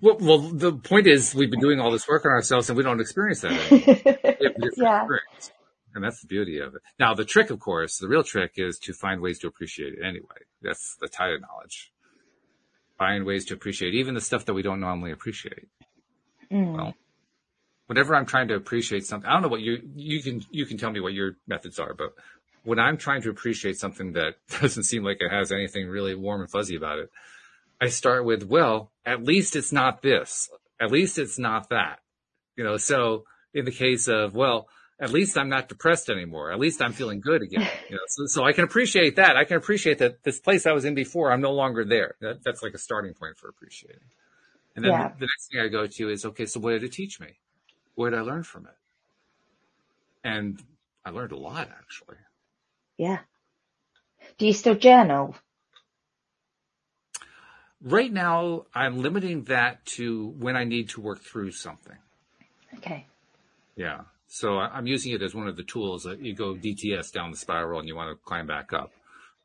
[0.00, 2.84] well, well, the point is we've been doing all this work on ourselves and we
[2.84, 3.52] don't experience that
[4.76, 5.00] yeah.
[5.00, 5.50] Experience.
[5.94, 6.82] And that's the beauty of it.
[6.98, 10.04] Now, the trick, of course, the real trick is to find ways to appreciate it
[10.04, 10.46] anyway.
[10.62, 11.91] That's the tide of knowledge
[13.02, 15.66] find ways to appreciate even the stuff that we don't normally appreciate.
[16.52, 16.76] Mm.
[16.76, 16.94] Well,
[17.86, 20.78] whenever I'm trying to appreciate something, I don't know what you, you can, you can
[20.78, 22.14] tell me what your methods are, but
[22.62, 26.42] when I'm trying to appreciate something that doesn't seem like it has anything really warm
[26.42, 27.10] and fuzzy about it,
[27.80, 30.48] I start with, well, at least it's not this.
[30.80, 31.98] At least it's not that.
[32.56, 34.68] You know, so in the case of, well,
[35.00, 36.52] at least I'm not depressed anymore.
[36.52, 37.68] At least I'm feeling good again.
[37.90, 39.36] You know, so, so I can appreciate that.
[39.36, 42.14] I can appreciate that this place I was in before, I'm no longer there.
[42.20, 44.00] That, that's like a starting point for appreciating.
[44.74, 45.08] And then yeah.
[45.08, 47.38] the, the next thing I go to is, okay, so what did it teach me?
[47.94, 48.76] What did I learn from it?
[50.24, 50.62] And
[51.04, 52.16] I learned a lot actually.
[52.96, 53.18] Yeah.
[54.38, 55.34] Do you still journal?
[57.82, 61.96] Right now, I'm limiting that to when I need to work through something.
[62.78, 63.06] Okay.
[63.74, 64.02] Yeah.
[64.34, 67.36] So I'm using it as one of the tools that you go DTS down the
[67.36, 68.90] spiral and you want to climb back up.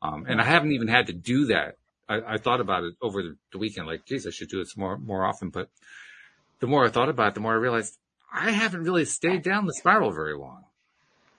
[0.00, 1.76] Um, and I haven't even had to do that.
[2.08, 4.78] I, I thought about it over the, the, weekend, like, geez, I should do this
[4.78, 5.50] more, more often.
[5.50, 5.68] But
[6.60, 7.98] the more I thought about it, the more I realized
[8.32, 10.64] I haven't really stayed down the spiral very long.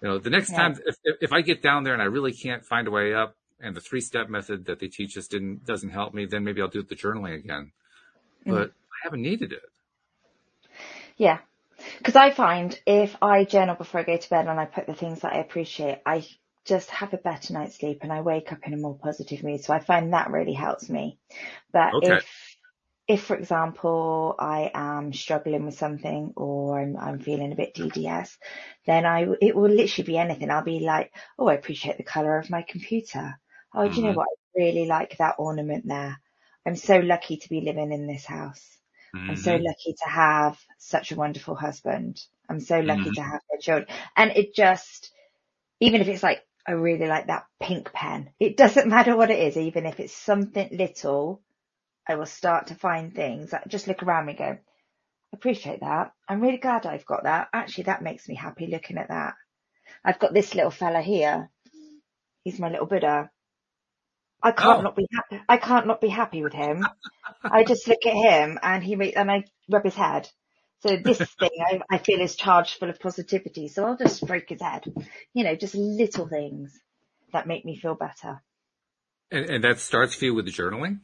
[0.03, 0.57] You know, the next yeah.
[0.57, 3.35] time, if, if I get down there and I really can't find a way up
[3.59, 6.61] and the three step method that they teach us didn't, doesn't help me, then maybe
[6.61, 7.71] I'll do the journaling again.
[8.45, 8.51] Mm.
[8.51, 9.63] But I haven't needed it.
[11.17, 11.39] Yeah.
[11.97, 14.93] Because I find if I journal before I go to bed and I put the
[14.93, 16.25] things that I appreciate, I
[16.65, 19.63] just have a better night's sleep and I wake up in a more positive mood.
[19.63, 21.17] So I find that really helps me.
[21.71, 22.17] But okay.
[22.17, 22.57] if,
[23.07, 28.37] if for example, I am struggling with something or I'm, I'm, feeling a bit DTS,
[28.85, 30.51] then I, it will literally be anything.
[30.51, 33.39] I'll be like, oh, I appreciate the color of my computer.
[33.73, 33.93] Oh, mm-hmm.
[33.93, 34.17] do you know mm-hmm.
[34.17, 34.27] what?
[34.55, 36.19] I really like that ornament there.
[36.65, 38.78] I'm so lucky to be living in this house.
[39.15, 39.29] Mm-hmm.
[39.31, 39.65] I'm so mm-hmm.
[39.65, 42.21] lucky to have such a wonderful husband.
[42.49, 43.13] I'm so lucky mm-hmm.
[43.13, 43.87] to have their children.
[44.15, 45.11] And it just,
[45.79, 48.31] even if it's like, I really like that pink pen.
[48.39, 51.41] It doesn't matter what it is, even if it's something little,
[52.07, 54.57] I will start to find things that just look around me and go,
[55.33, 56.11] appreciate that.
[56.27, 57.49] I'm really glad I've got that.
[57.53, 59.35] Actually, that makes me happy looking at that.
[60.03, 61.49] I've got this little fella here.
[62.43, 63.29] He's my little Buddha.
[64.41, 64.81] I can't oh.
[64.81, 65.43] not be happy.
[65.49, 66.85] I can't not be happy with him.
[67.43, 70.29] I just look at him and he and I rub his head.
[70.81, 73.67] So this thing I, I, feel is charged full of positivity.
[73.67, 74.85] So I'll just stroke his head.
[75.33, 76.79] You know, just little things
[77.33, 78.41] that make me feel better.
[79.31, 80.99] And, and that starts for you with the journaling?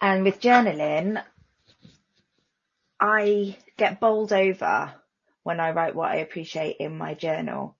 [0.00, 1.22] And with journaling,
[2.98, 4.94] I get bowled over
[5.42, 7.76] when I write what I appreciate in my journal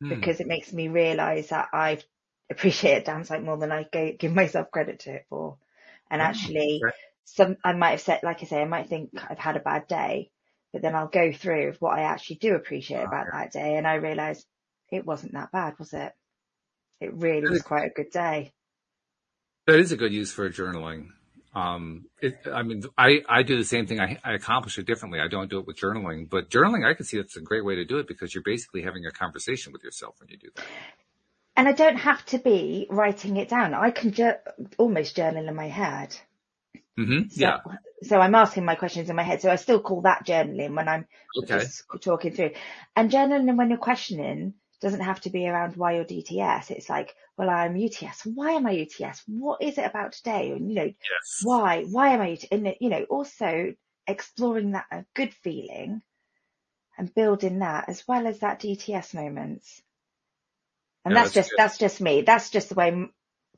[0.00, 0.08] hmm.
[0.08, 2.04] because it makes me realize that I've
[2.50, 5.56] appreciate it damn sight more than I go, give myself credit to it for.
[6.10, 6.82] And oh, actually,
[7.24, 9.88] some, I might have said, like I say, I might think I've had a bad
[9.88, 10.30] day,
[10.72, 13.76] but then I'll go through what I actually do appreciate oh, about that day.
[13.76, 14.44] And I realize
[14.90, 16.12] it wasn't that bad, was it?
[17.00, 18.52] It really was quite a good day.
[19.66, 21.08] That is a good use for journaling.
[21.54, 23.98] Um, it, I mean, I, I do the same thing.
[23.98, 25.20] I, I accomplish it differently.
[25.20, 27.76] I don't do it with journaling, but journaling, I can see that's a great way
[27.76, 30.66] to do it because you're basically having a conversation with yourself when you do that.
[31.56, 33.72] And I don't have to be writing it down.
[33.72, 34.34] I can ju-
[34.76, 36.14] almost journal in my head.
[36.98, 37.28] Mm-hmm.
[37.28, 37.58] So, yeah.
[38.02, 39.40] So I'm asking my questions in my head.
[39.40, 41.06] So I still call that journaling when I'm
[41.38, 41.60] okay.
[41.60, 42.50] just talking through.
[42.94, 46.70] And journaling when you're questioning doesn't have to be around why you're DTS.
[46.70, 48.26] It's like, well, I'm UTS.
[48.26, 49.22] Why am I UTS?
[49.26, 50.52] What is it about today?
[50.52, 51.40] And you know, yes.
[51.42, 51.84] why?
[51.84, 52.46] Why am I UTS?
[52.50, 53.74] And you know, also
[54.06, 56.02] exploring that a good feeling
[56.98, 59.82] and building that as well as that DTS moments.
[61.06, 61.56] And yeah, that's, that's, just, good.
[61.58, 62.22] that's just me.
[62.22, 63.06] That's just the way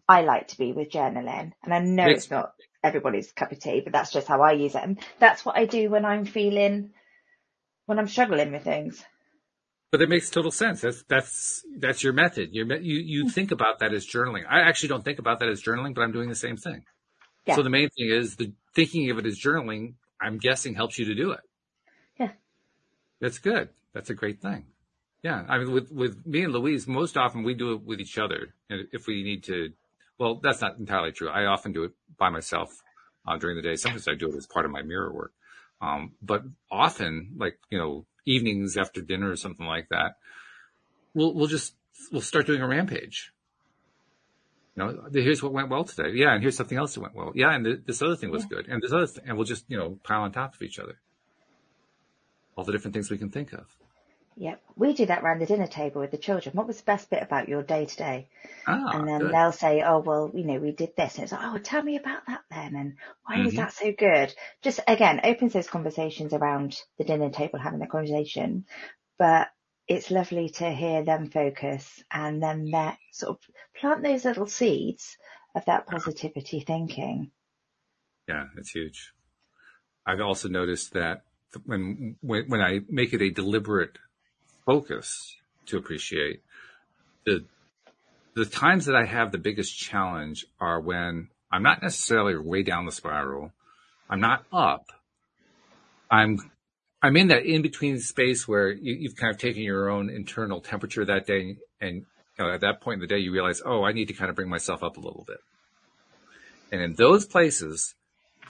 [0.06, 1.52] I like to be with journaling.
[1.64, 2.52] And I know it's, it's not
[2.84, 4.82] everybody's cup of tea, but that's just how I use it.
[4.82, 6.90] And that's what I do when I'm feeling,
[7.86, 9.02] when I'm struggling with things.
[9.90, 10.82] But it makes total sense.
[10.82, 12.50] That's, that's, that's your method.
[12.52, 13.28] You're, you, you hmm.
[13.30, 14.42] think about that as journaling.
[14.46, 16.84] I actually don't think about that as journaling, but I'm doing the same thing.
[17.46, 17.56] Yeah.
[17.56, 21.06] So the main thing is the thinking of it as journaling, I'm guessing helps you
[21.06, 21.40] to do it.
[22.20, 22.32] Yeah.
[23.22, 23.70] That's good.
[23.94, 24.66] That's a great thing.
[25.22, 28.18] Yeah, I mean, with with me and Louise, most often we do it with each
[28.18, 29.72] other, and if we need to,
[30.16, 31.28] well, that's not entirely true.
[31.28, 32.70] I often do it by myself
[33.26, 33.74] uh, during the day.
[33.74, 35.32] Sometimes I do it as part of my mirror work,
[35.80, 40.16] um, but often, like you know, evenings after dinner or something like that,
[41.14, 41.74] we'll we'll just
[42.12, 43.32] we'll start doing a rampage.
[44.76, 46.12] You know, here's what went well today.
[46.14, 47.32] Yeah, and here's something else that went well.
[47.34, 48.58] Yeah, and th- this other thing was yeah.
[48.58, 50.78] good, and this other, thing, and we'll just you know pile on top of each
[50.78, 51.00] other.
[52.56, 53.66] All the different things we can think of.
[54.40, 54.62] Yep.
[54.76, 56.54] We do that around the dinner table with the children.
[56.54, 58.28] What was the best bit about your day today?
[58.68, 59.34] Ah, and then good.
[59.34, 61.16] they'll say, oh, well, you know, we did this.
[61.16, 62.76] And it's like, oh, tell me about that then.
[62.76, 62.94] And
[63.26, 63.46] why mm-hmm.
[63.46, 64.32] was that so good?
[64.62, 68.64] Just again, opens those conversations around the dinner table, having the conversation.
[69.18, 69.48] But
[69.88, 73.38] it's lovely to hear them focus and then that sort of
[73.80, 75.16] plant those little seeds
[75.56, 77.32] of that positivity thinking.
[78.28, 79.12] Yeah, it's huge.
[80.06, 81.22] I've also noticed that
[81.64, 83.98] when, when, when I make it a deliberate
[84.68, 86.42] focus to appreciate.
[87.24, 87.46] The,
[88.34, 92.84] the times that I have the biggest challenge are when I'm not necessarily way down
[92.84, 93.52] the spiral.
[94.10, 94.84] I'm not up.
[96.10, 96.50] I'm,
[97.00, 100.60] I'm in that in between space where you, have kind of taken your own internal
[100.60, 101.56] temperature that day.
[101.80, 102.04] And
[102.38, 104.28] you know, at that point in the day, you realize, oh, I need to kind
[104.28, 105.38] of bring myself up a little bit.
[106.70, 107.94] And in those places,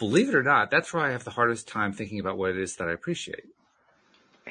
[0.01, 2.59] believe it or not, that's where I have the hardest time thinking about what it
[2.59, 3.45] is that I appreciate.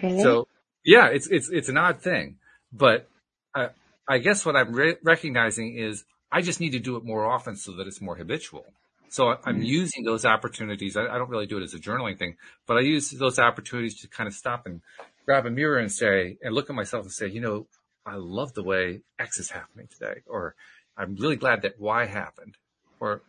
[0.02, 0.22] Really?
[0.22, 0.48] So
[0.88, 2.38] yeah, it's, it's, it's an odd thing,
[2.72, 3.10] but
[3.54, 3.70] I,
[4.08, 7.56] I guess what I'm re- recognizing is I just need to do it more often
[7.56, 8.66] so that it's more habitual.
[9.10, 9.64] So I'm mm-hmm.
[9.64, 10.98] using those opportunities.
[10.98, 12.36] I, I, don't really do it as a journaling thing,
[12.66, 14.82] but I use those opportunities to kind of stop and
[15.26, 17.68] grab a mirror and say, and look at myself and say, you know,
[18.06, 20.56] I love the way X is happening today, or
[20.98, 22.56] I'm really glad that Y happened,
[23.02, 23.22] or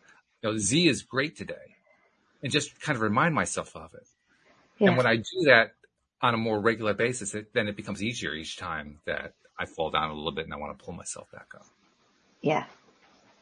[0.43, 1.77] you know, Z is great today,
[2.43, 4.07] and just kind of remind myself of it.
[4.79, 4.89] Yeah.
[4.89, 5.73] And when I do that
[6.21, 9.91] on a more regular basis, it, then it becomes easier each time that I fall
[9.91, 11.67] down a little bit and I want to pull myself back up.
[12.43, 12.65] Yeah.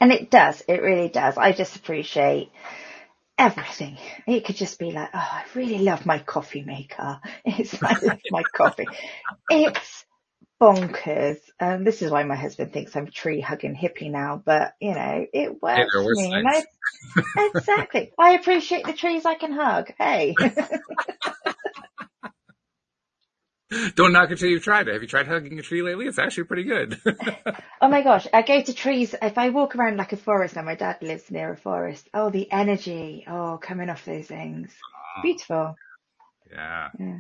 [0.01, 0.62] And it does.
[0.68, 1.37] It really does.
[1.39, 2.51] I just appreciate
[3.39, 3.99] everything.
[4.27, 7.20] It could just be like, oh, I really love my coffee maker.
[7.45, 8.87] It's I love my coffee.
[9.51, 10.05] It's
[10.61, 11.39] bonkers.
[11.61, 15.27] Um, this is why my husband thinks I'm tree hugging hippie now, but you know,
[15.33, 15.93] it works.
[15.97, 16.64] I,
[17.55, 18.12] exactly.
[18.18, 19.93] I appreciate the trees I can hug.
[19.99, 20.35] Hey.
[23.97, 24.93] Don't knock it till you've tried it.
[24.93, 26.07] Have you tried hugging a tree lately?
[26.07, 27.01] It's actually pretty good.
[27.81, 28.27] oh my gosh.
[28.33, 29.14] I go to trees.
[29.21, 32.09] If I walk around like a forest now, my dad lives near a forest.
[32.14, 33.25] Oh, the energy.
[33.27, 34.73] Oh, coming off those things.
[35.19, 35.23] Oh.
[35.23, 35.75] Beautiful.
[36.53, 36.89] Yeah.
[36.99, 37.19] yeah.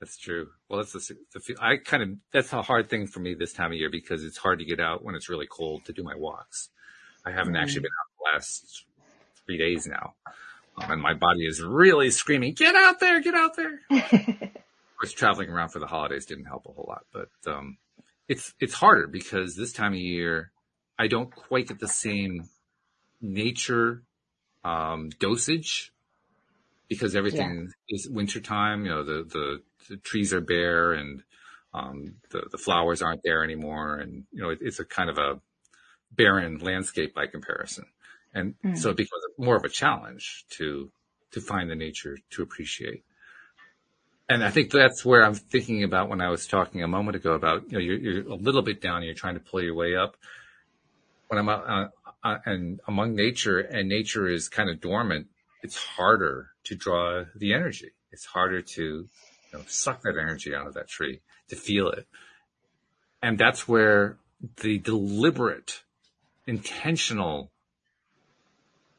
[0.00, 0.48] That's true.
[0.68, 3.70] Well, that's the, the, I kind of, that's a hard thing for me this time
[3.70, 6.14] of year because it's hard to get out when it's really cold to do my
[6.16, 6.70] walks.
[7.24, 7.62] I haven't mm.
[7.62, 8.84] actually been out the last
[9.44, 10.14] three days now.
[10.80, 13.80] Um, and my body is really screaming, get out there, get out there.
[14.98, 17.78] course, traveling around for the holidays didn't help a whole lot, but um,
[18.28, 20.52] it's it's harder because this time of year
[20.98, 22.48] I don't quite get the same
[23.20, 24.02] nature
[24.64, 25.92] um, dosage
[26.88, 27.96] because everything yeah.
[27.96, 28.84] is wintertime.
[28.84, 31.22] You know, the, the, the trees are bare and
[31.74, 35.18] um, the the flowers aren't there anymore, and you know it, it's a kind of
[35.18, 35.40] a
[36.10, 37.84] barren landscape by comparison,
[38.34, 38.76] and mm.
[38.76, 40.90] so it becomes more of a challenge to
[41.32, 43.04] to find the nature to appreciate.
[44.28, 47.32] And I think that's where I'm thinking about when I was talking a moment ago
[47.32, 49.74] about, you know, you're, you're a little bit down and you're trying to pull your
[49.74, 50.16] way up.
[51.28, 51.86] When I'm uh,
[52.22, 55.28] uh, and among nature and nature is kind of dormant,
[55.62, 57.90] it's harder to draw the energy.
[58.12, 59.08] It's harder to, you
[59.52, 62.06] know, suck that energy out of that tree, to feel it.
[63.22, 64.18] And that's where
[64.58, 65.82] the deliberate,
[66.46, 67.50] intentional,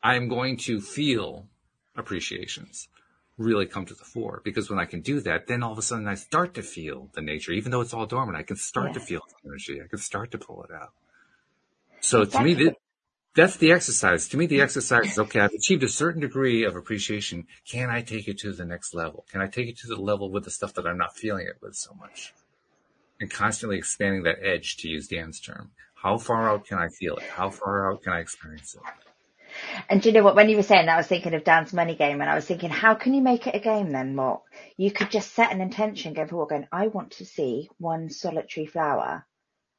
[0.02, 1.48] I'm going to feel
[1.96, 2.88] appreciations
[3.40, 5.82] really come to the fore because when I can do that, then all of a
[5.82, 8.94] sudden I start to feel the nature, even though it's all dormant, I can start
[8.94, 9.82] to feel the energy.
[9.82, 10.92] I can start to pull it out.
[12.02, 12.56] So exactly.
[12.56, 12.72] to me,
[13.36, 14.28] that's the exercise.
[14.30, 15.40] To me, the exercise is okay.
[15.40, 17.48] I've achieved a certain degree of appreciation.
[17.66, 19.26] Can I take it to the next level?
[19.32, 21.58] Can I take it to the level with the stuff that I'm not feeling it
[21.62, 22.34] with so much?
[23.22, 25.72] And constantly expanding that edge to use Dan's term.
[25.94, 27.24] How far out can I feel it?
[27.24, 29.09] How far out can I experience it?
[29.90, 30.36] And do you know what?
[30.36, 32.46] When you were saying that, I was thinking of Dan's money game, and I was
[32.46, 34.42] thinking, how can you make it a game then, Mark?
[34.78, 38.66] You could just set an intention going forward, going, I want to see one solitary
[38.66, 39.26] flower.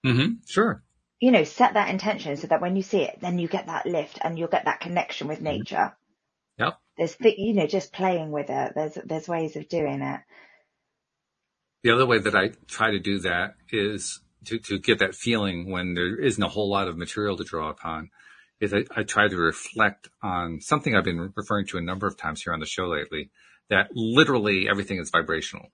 [0.04, 0.34] Mm-hmm.
[0.46, 0.82] Sure.
[1.20, 3.86] You know, set that intention so that when you see it, then you get that
[3.86, 5.58] lift and you'll get that connection with mm-hmm.
[5.58, 5.96] nature.
[6.58, 6.78] Yep.
[6.96, 8.72] There's, th- you know, just playing with it.
[8.74, 10.20] There's, there's ways of doing it.
[11.82, 15.70] The other way that I try to do that is to, to get that feeling
[15.70, 18.10] when there isn't a whole lot of material to draw upon
[18.60, 22.16] is I, I try to reflect on something I've been referring to a number of
[22.16, 23.30] times here on the show lately,
[23.68, 25.68] that literally everything is vibrational.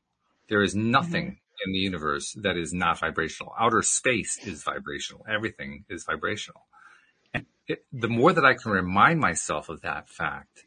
[0.49, 1.67] There is nothing mm-hmm.
[1.67, 3.53] in the universe that is not vibrational.
[3.59, 5.25] Outer space is vibrational.
[5.29, 6.63] Everything is vibrational.
[7.35, 10.63] And it, the more that I can remind myself of that fact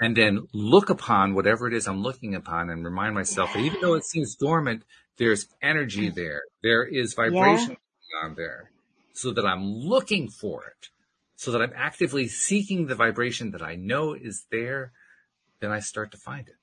[0.00, 3.80] and then look upon whatever it is I'm looking upon and remind myself that even
[3.80, 4.82] though it seems dormant,
[5.16, 6.14] there's energy mm.
[6.14, 6.42] there.
[6.62, 8.26] There is vibration yeah.
[8.28, 8.72] on there
[9.12, 10.88] so that I'm looking for it
[11.42, 14.92] so that I'm actively seeking the vibration that I know is there,
[15.58, 16.54] then I start to find it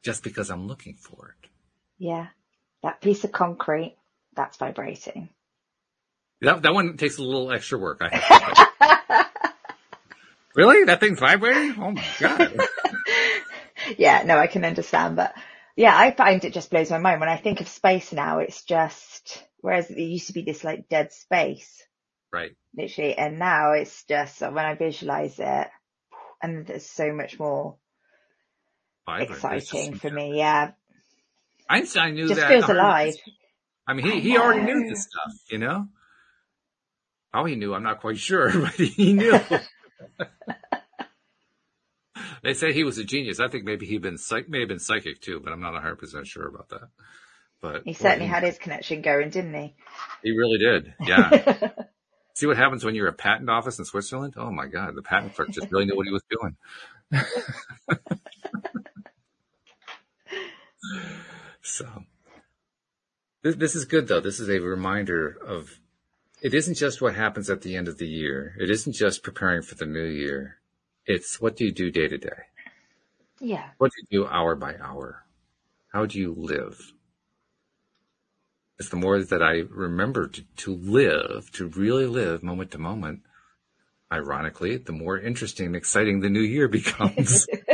[0.00, 1.48] just because I'm looking for it.
[1.98, 2.28] Yeah.
[2.84, 3.96] That piece of concrete,
[4.36, 5.28] that's vibrating.
[6.40, 7.98] That, that one takes a little extra work.
[8.00, 9.26] I
[10.54, 10.84] really?
[10.84, 11.74] That thing's vibrating?
[11.82, 12.60] Oh my God.
[13.98, 15.34] yeah, no, I can understand, but
[15.74, 17.18] yeah, I find it just blows my mind.
[17.18, 20.88] When I think of space now, it's just, whereas it used to be this like
[20.88, 21.82] dead space.
[22.32, 22.52] Right.
[22.76, 23.16] Literally.
[23.16, 25.68] And now it's just when I visualize it
[26.42, 27.76] and there's so much more
[29.06, 29.30] Vibrant.
[29.30, 30.38] exciting for me.
[30.38, 30.72] Yeah.
[31.68, 32.48] Einstein knew just that.
[32.48, 33.14] feels alive.
[33.86, 35.88] I mean, he, he already knew this stuff, you know?
[37.32, 39.38] How he knew, I'm not quite sure, but he knew.
[42.42, 43.40] they say he was a genius.
[43.40, 45.96] I think maybe he been psych, may have been psychic too, but I'm not 100
[45.96, 46.88] percent sure about that.
[47.60, 49.74] But he certainly well, he, had his connection going, didn't he?
[50.22, 50.94] He really did.
[51.00, 51.70] Yeah.
[52.34, 54.34] See what happens when you're a patent office in Switzerland?
[54.36, 56.56] Oh my God, the patent clerk just really knew what he was doing.
[61.62, 61.86] so
[63.42, 64.20] this, this is good though.
[64.20, 65.78] This is a reminder of
[66.40, 68.56] it isn't just what happens at the end of the year.
[68.58, 70.56] It isn't just preparing for the new year.
[71.04, 72.28] It's what do you do day to day?
[73.40, 73.70] Yeah.
[73.78, 75.24] What do you do hour by hour?
[75.92, 76.92] How do you live?
[78.82, 83.20] It's the more that I remember to, to live, to really live moment to moment,
[84.12, 87.46] ironically, the more interesting and exciting the new year becomes.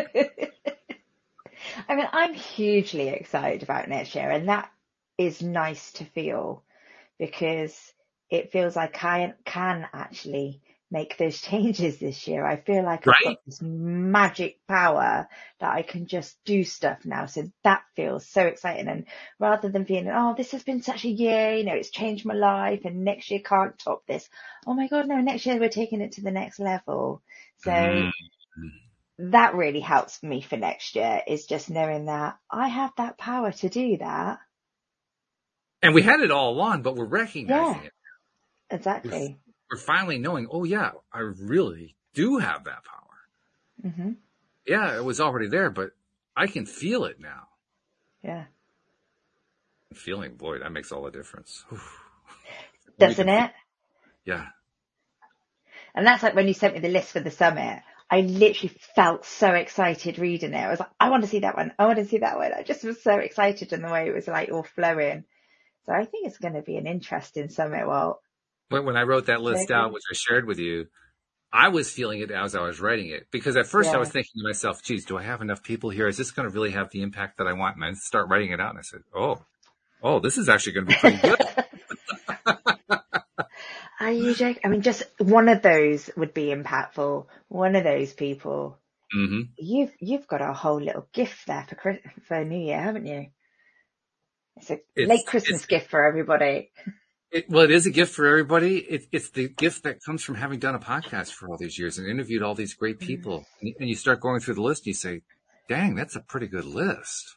[1.89, 4.71] I mean, I'm hugely excited about next year and that
[5.17, 6.63] is nice to feel
[7.19, 7.95] because
[8.29, 10.61] it feels like I can actually
[10.91, 12.45] make those changes this year.
[12.45, 15.29] I feel like I've got this magic power
[15.61, 17.27] that I can just do stuff now.
[17.27, 18.89] So that feels so exciting.
[18.89, 19.07] And
[19.39, 22.35] rather than feeling, oh, this has been such a year, you know, it's changed my
[22.35, 24.29] life and next year can't top this.
[24.67, 27.23] Oh my God, no, next year we're taking it to the next level.
[27.59, 28.11] So mm.
[29.19, 33.53] that really helps me for next year is just knowing that I have that power
[33.53, 34.39] to do that.
[35.81, 37.93] And we had it all along, but we're recognizing yeah, it.
[38.71, 39.39] Exactly
[39.71, 43.91] we're finally knowing, oh yeah, I really do have that power.
[43.91, 44.13] Mm-hmm.
[44.67, 45.91] Yeah, it was already there, but
[46.37, 47.49] I can feel it now.
[48.23, 48.45] Yeah.
[49.95, 51.65] Feeling, boy, that makes all the difference.
[52.99, 53.51] Doesn't it?
[54.25, 54.47] Yeah.
[55.95, 57.83] And that's like when you sent me the list for the summit.
[58.11, 60.57] I literally felt so excited reading it.
[60.57, 61.73] I was like, I want to see that one.
[61.79, 62.53] I want to see that one.
[62.55, 65.25] I just was so excited in the way it was like all flowing.
[65.85, 68.21] So I think it's going to be an interesting summit, Walt
[68.69, 70.87] when, when I wrote that list out, which I shared with you,
[71.53, 73.97] I was feeling it as I was writing it because at first yeah.
[73.97, 76.07] I was thinking to myself, geez, do I have enough people here?
[76.07, 77.77] Is this going to really have the impact that I want?
[77.77, 79.45] And I start writing it out and I said, oh,
[80.03, 81.39] oh, this is actually going to be pretty good.
[84.01, 84.63] Are you joking?
[84.65, 87.27] I mean, just one of those would be impactful.
[87.49, 88.79] One of those people.
[89.17, 89.41] Mm-hmm.
[89.59, 93.29] You've you've got a whole little gift there for for New Year, haven't you?
[94.57, 96.71] It's a it's, late Christmas gift for everybody.
[97.31, 98.79] It, well, it is a gift for everybody.
[98.79, 101.99] It, it's the gift that comes from having done a podcast for all these years
[101.99, 103.45] and interviewed all these great people.
[103.63, 103.75] Mm.
[103.81, 105.23] And, you start going through the list and you say,
[105.69, 107.37] dang, that's a pretty good list.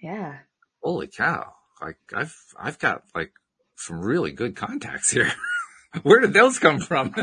[0.00, 0.38] Yeah.
[0.82, 1.52] Holy cow.
[1.82, 3.32] Like I've, I've got like
[3.76, 5.32] some really good contacts here.
[6.02, 7.14] Where did those come from?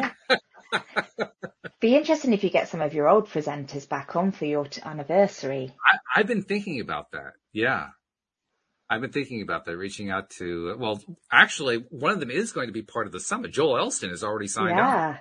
[1.80, 4.82] Be interesting if you get some of your old presenters back on for your t-
[4.84, 5.74] anniversary.
[5.92, 7.34] I, I've been thinking about that.
[7.54, 7.88] Yeah.
[8.92, 12.68] I've been thinking about that, reaching out to, well, actually, one of them is going
[12.68, 13.54] to be part of the summit.
[13.54, 15.08] Joel Elston has already signed yeah.
[15.08, 15.18] on.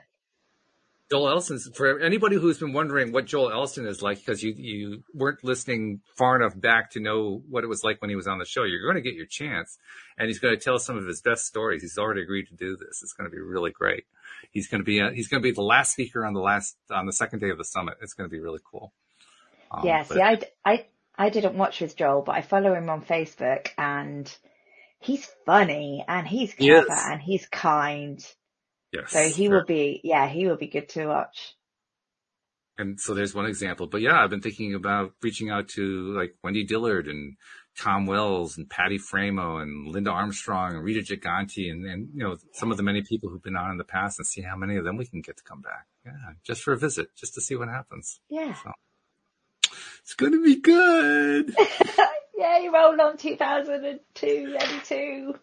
[1.08, 5.04] Joel Elston's, for anybody who's been wondering what Joel Elston is like, because you, you
[5.14, 8.38] weren't listening far enough back to know what it was like when he was on
[8.38, 9.78] the show, you're going to get your chance.
[10.18, 11.82] And he's going to tell some of his best stories.
[11.82, 13.02] He's already agreed to do this.
[13.04, 14.02] It's going to be really great.
[14.50, 16.76] He's going to be, uh, he's going to be the last speaker on the last,
[16.90, 17.98] on the second day of the summit.
[18.02, 18.92] It's going to be really cool.
[19.70, 20.86] Um, yeah, see, I, I,
[21.20, 24.34] I didn't watch with Joel, but I follow him on Facebook and
[25.00, 27.06] he's funny and he's clever yes.
[27.10, 28.26] and he's kind.
[28.90, 29.12] Yes.
[29.12, 31.54] So he will be, yeah, he will be good to watch.
[32.78, 36.36] And so there's one example, but yeah, I've been thinking about reaching out to like
[36.42, 37.36] Wendy Dillard and
[37.78, 42.38] Tom Wells and Patty Framo and Linda Armstrong and Rita Giganti and, and, you know,
[42.54, 44.76] some of the many people who've been on in the past and see how many
[44.76, 45.86] of them we can get to come back.
[46.06, 46.12] Yeah.
[46.46, 48.20] Just for a visit, just to see what happens.
[48.30, 48.54] Yeah.
[48.54, 48.72] So.
[50.03, 51.55] It's going to be good.
[52.39, 55.35] Yay, roll on 2002, 82.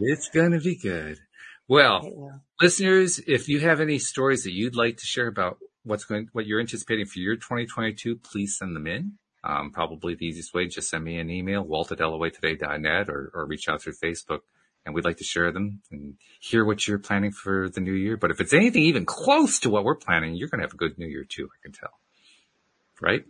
[0.00, 1.18] It's going to be good.
[1.66, 6.28] Well, listeners, if you have any stories that you'd like to share about what's going,
[6.32, 9.18] what you're anticipating for your 2022, please send them in.
[9.44, 13.46] Um, probably the easiest way, just send me an email, walt at loatoday.net or, or
[13.46, 14.40] reach out through Facebook
[14.84, 18.16] and we'd like to share them and hear what you're planning for the new year.
[18.16, 20.78] But if it's anything even close to what we're planning, you're going to have a
[20.78, 21.90] good new year too, I can tell.
[23.00, 23.24] Right?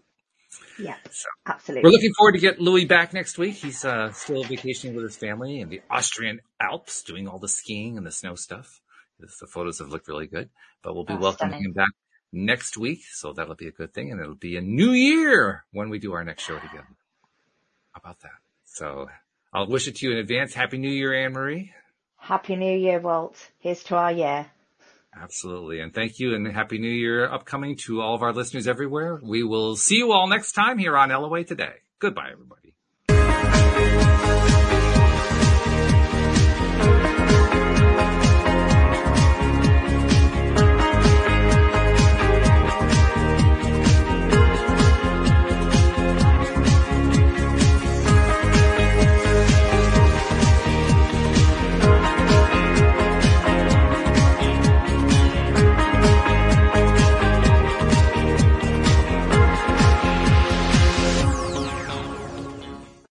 [0.79, 1.87] Yeah, so absolutely.
[1.89, 3.57] We're looking forward to get Louis back next week.
[3.57, 7.99] He's uh, still vacationing with his family in the Austrian Alps, doing all the skiing
[7.99, 8.81] and the snow stuff.
[9.19, 10.49] The photos have looked really good,
[10.83, 11.65] but we'll be oh, welcoming stunning.
[11.67, 11.91] him back
[12.33, 13.01] next week.
[13.13, 14.13] So that'll be a good thing.
[14.13, 16.87] And it'll be a new year when we do our next show together.
[17.93, 18.31] How about that?
[18.65, 19.09] So
[19.53, 20.55] I'll wish it to you in advance.
[20.55, 21.73] Happy New Year, Anne Marie.
[22.17, 23.37] Happy New Year, Walt.
[23.59, 24.47] Here's to our year.
[25.17, 25.81] Absolutely.
[25.81, 29.19] And thank you and happy new year upcoming to all of our listeners everywhere.
[29.23, 31.75] We will see you all next time here on LOA today.
[31.99, 32.68] Goodbye, everybody.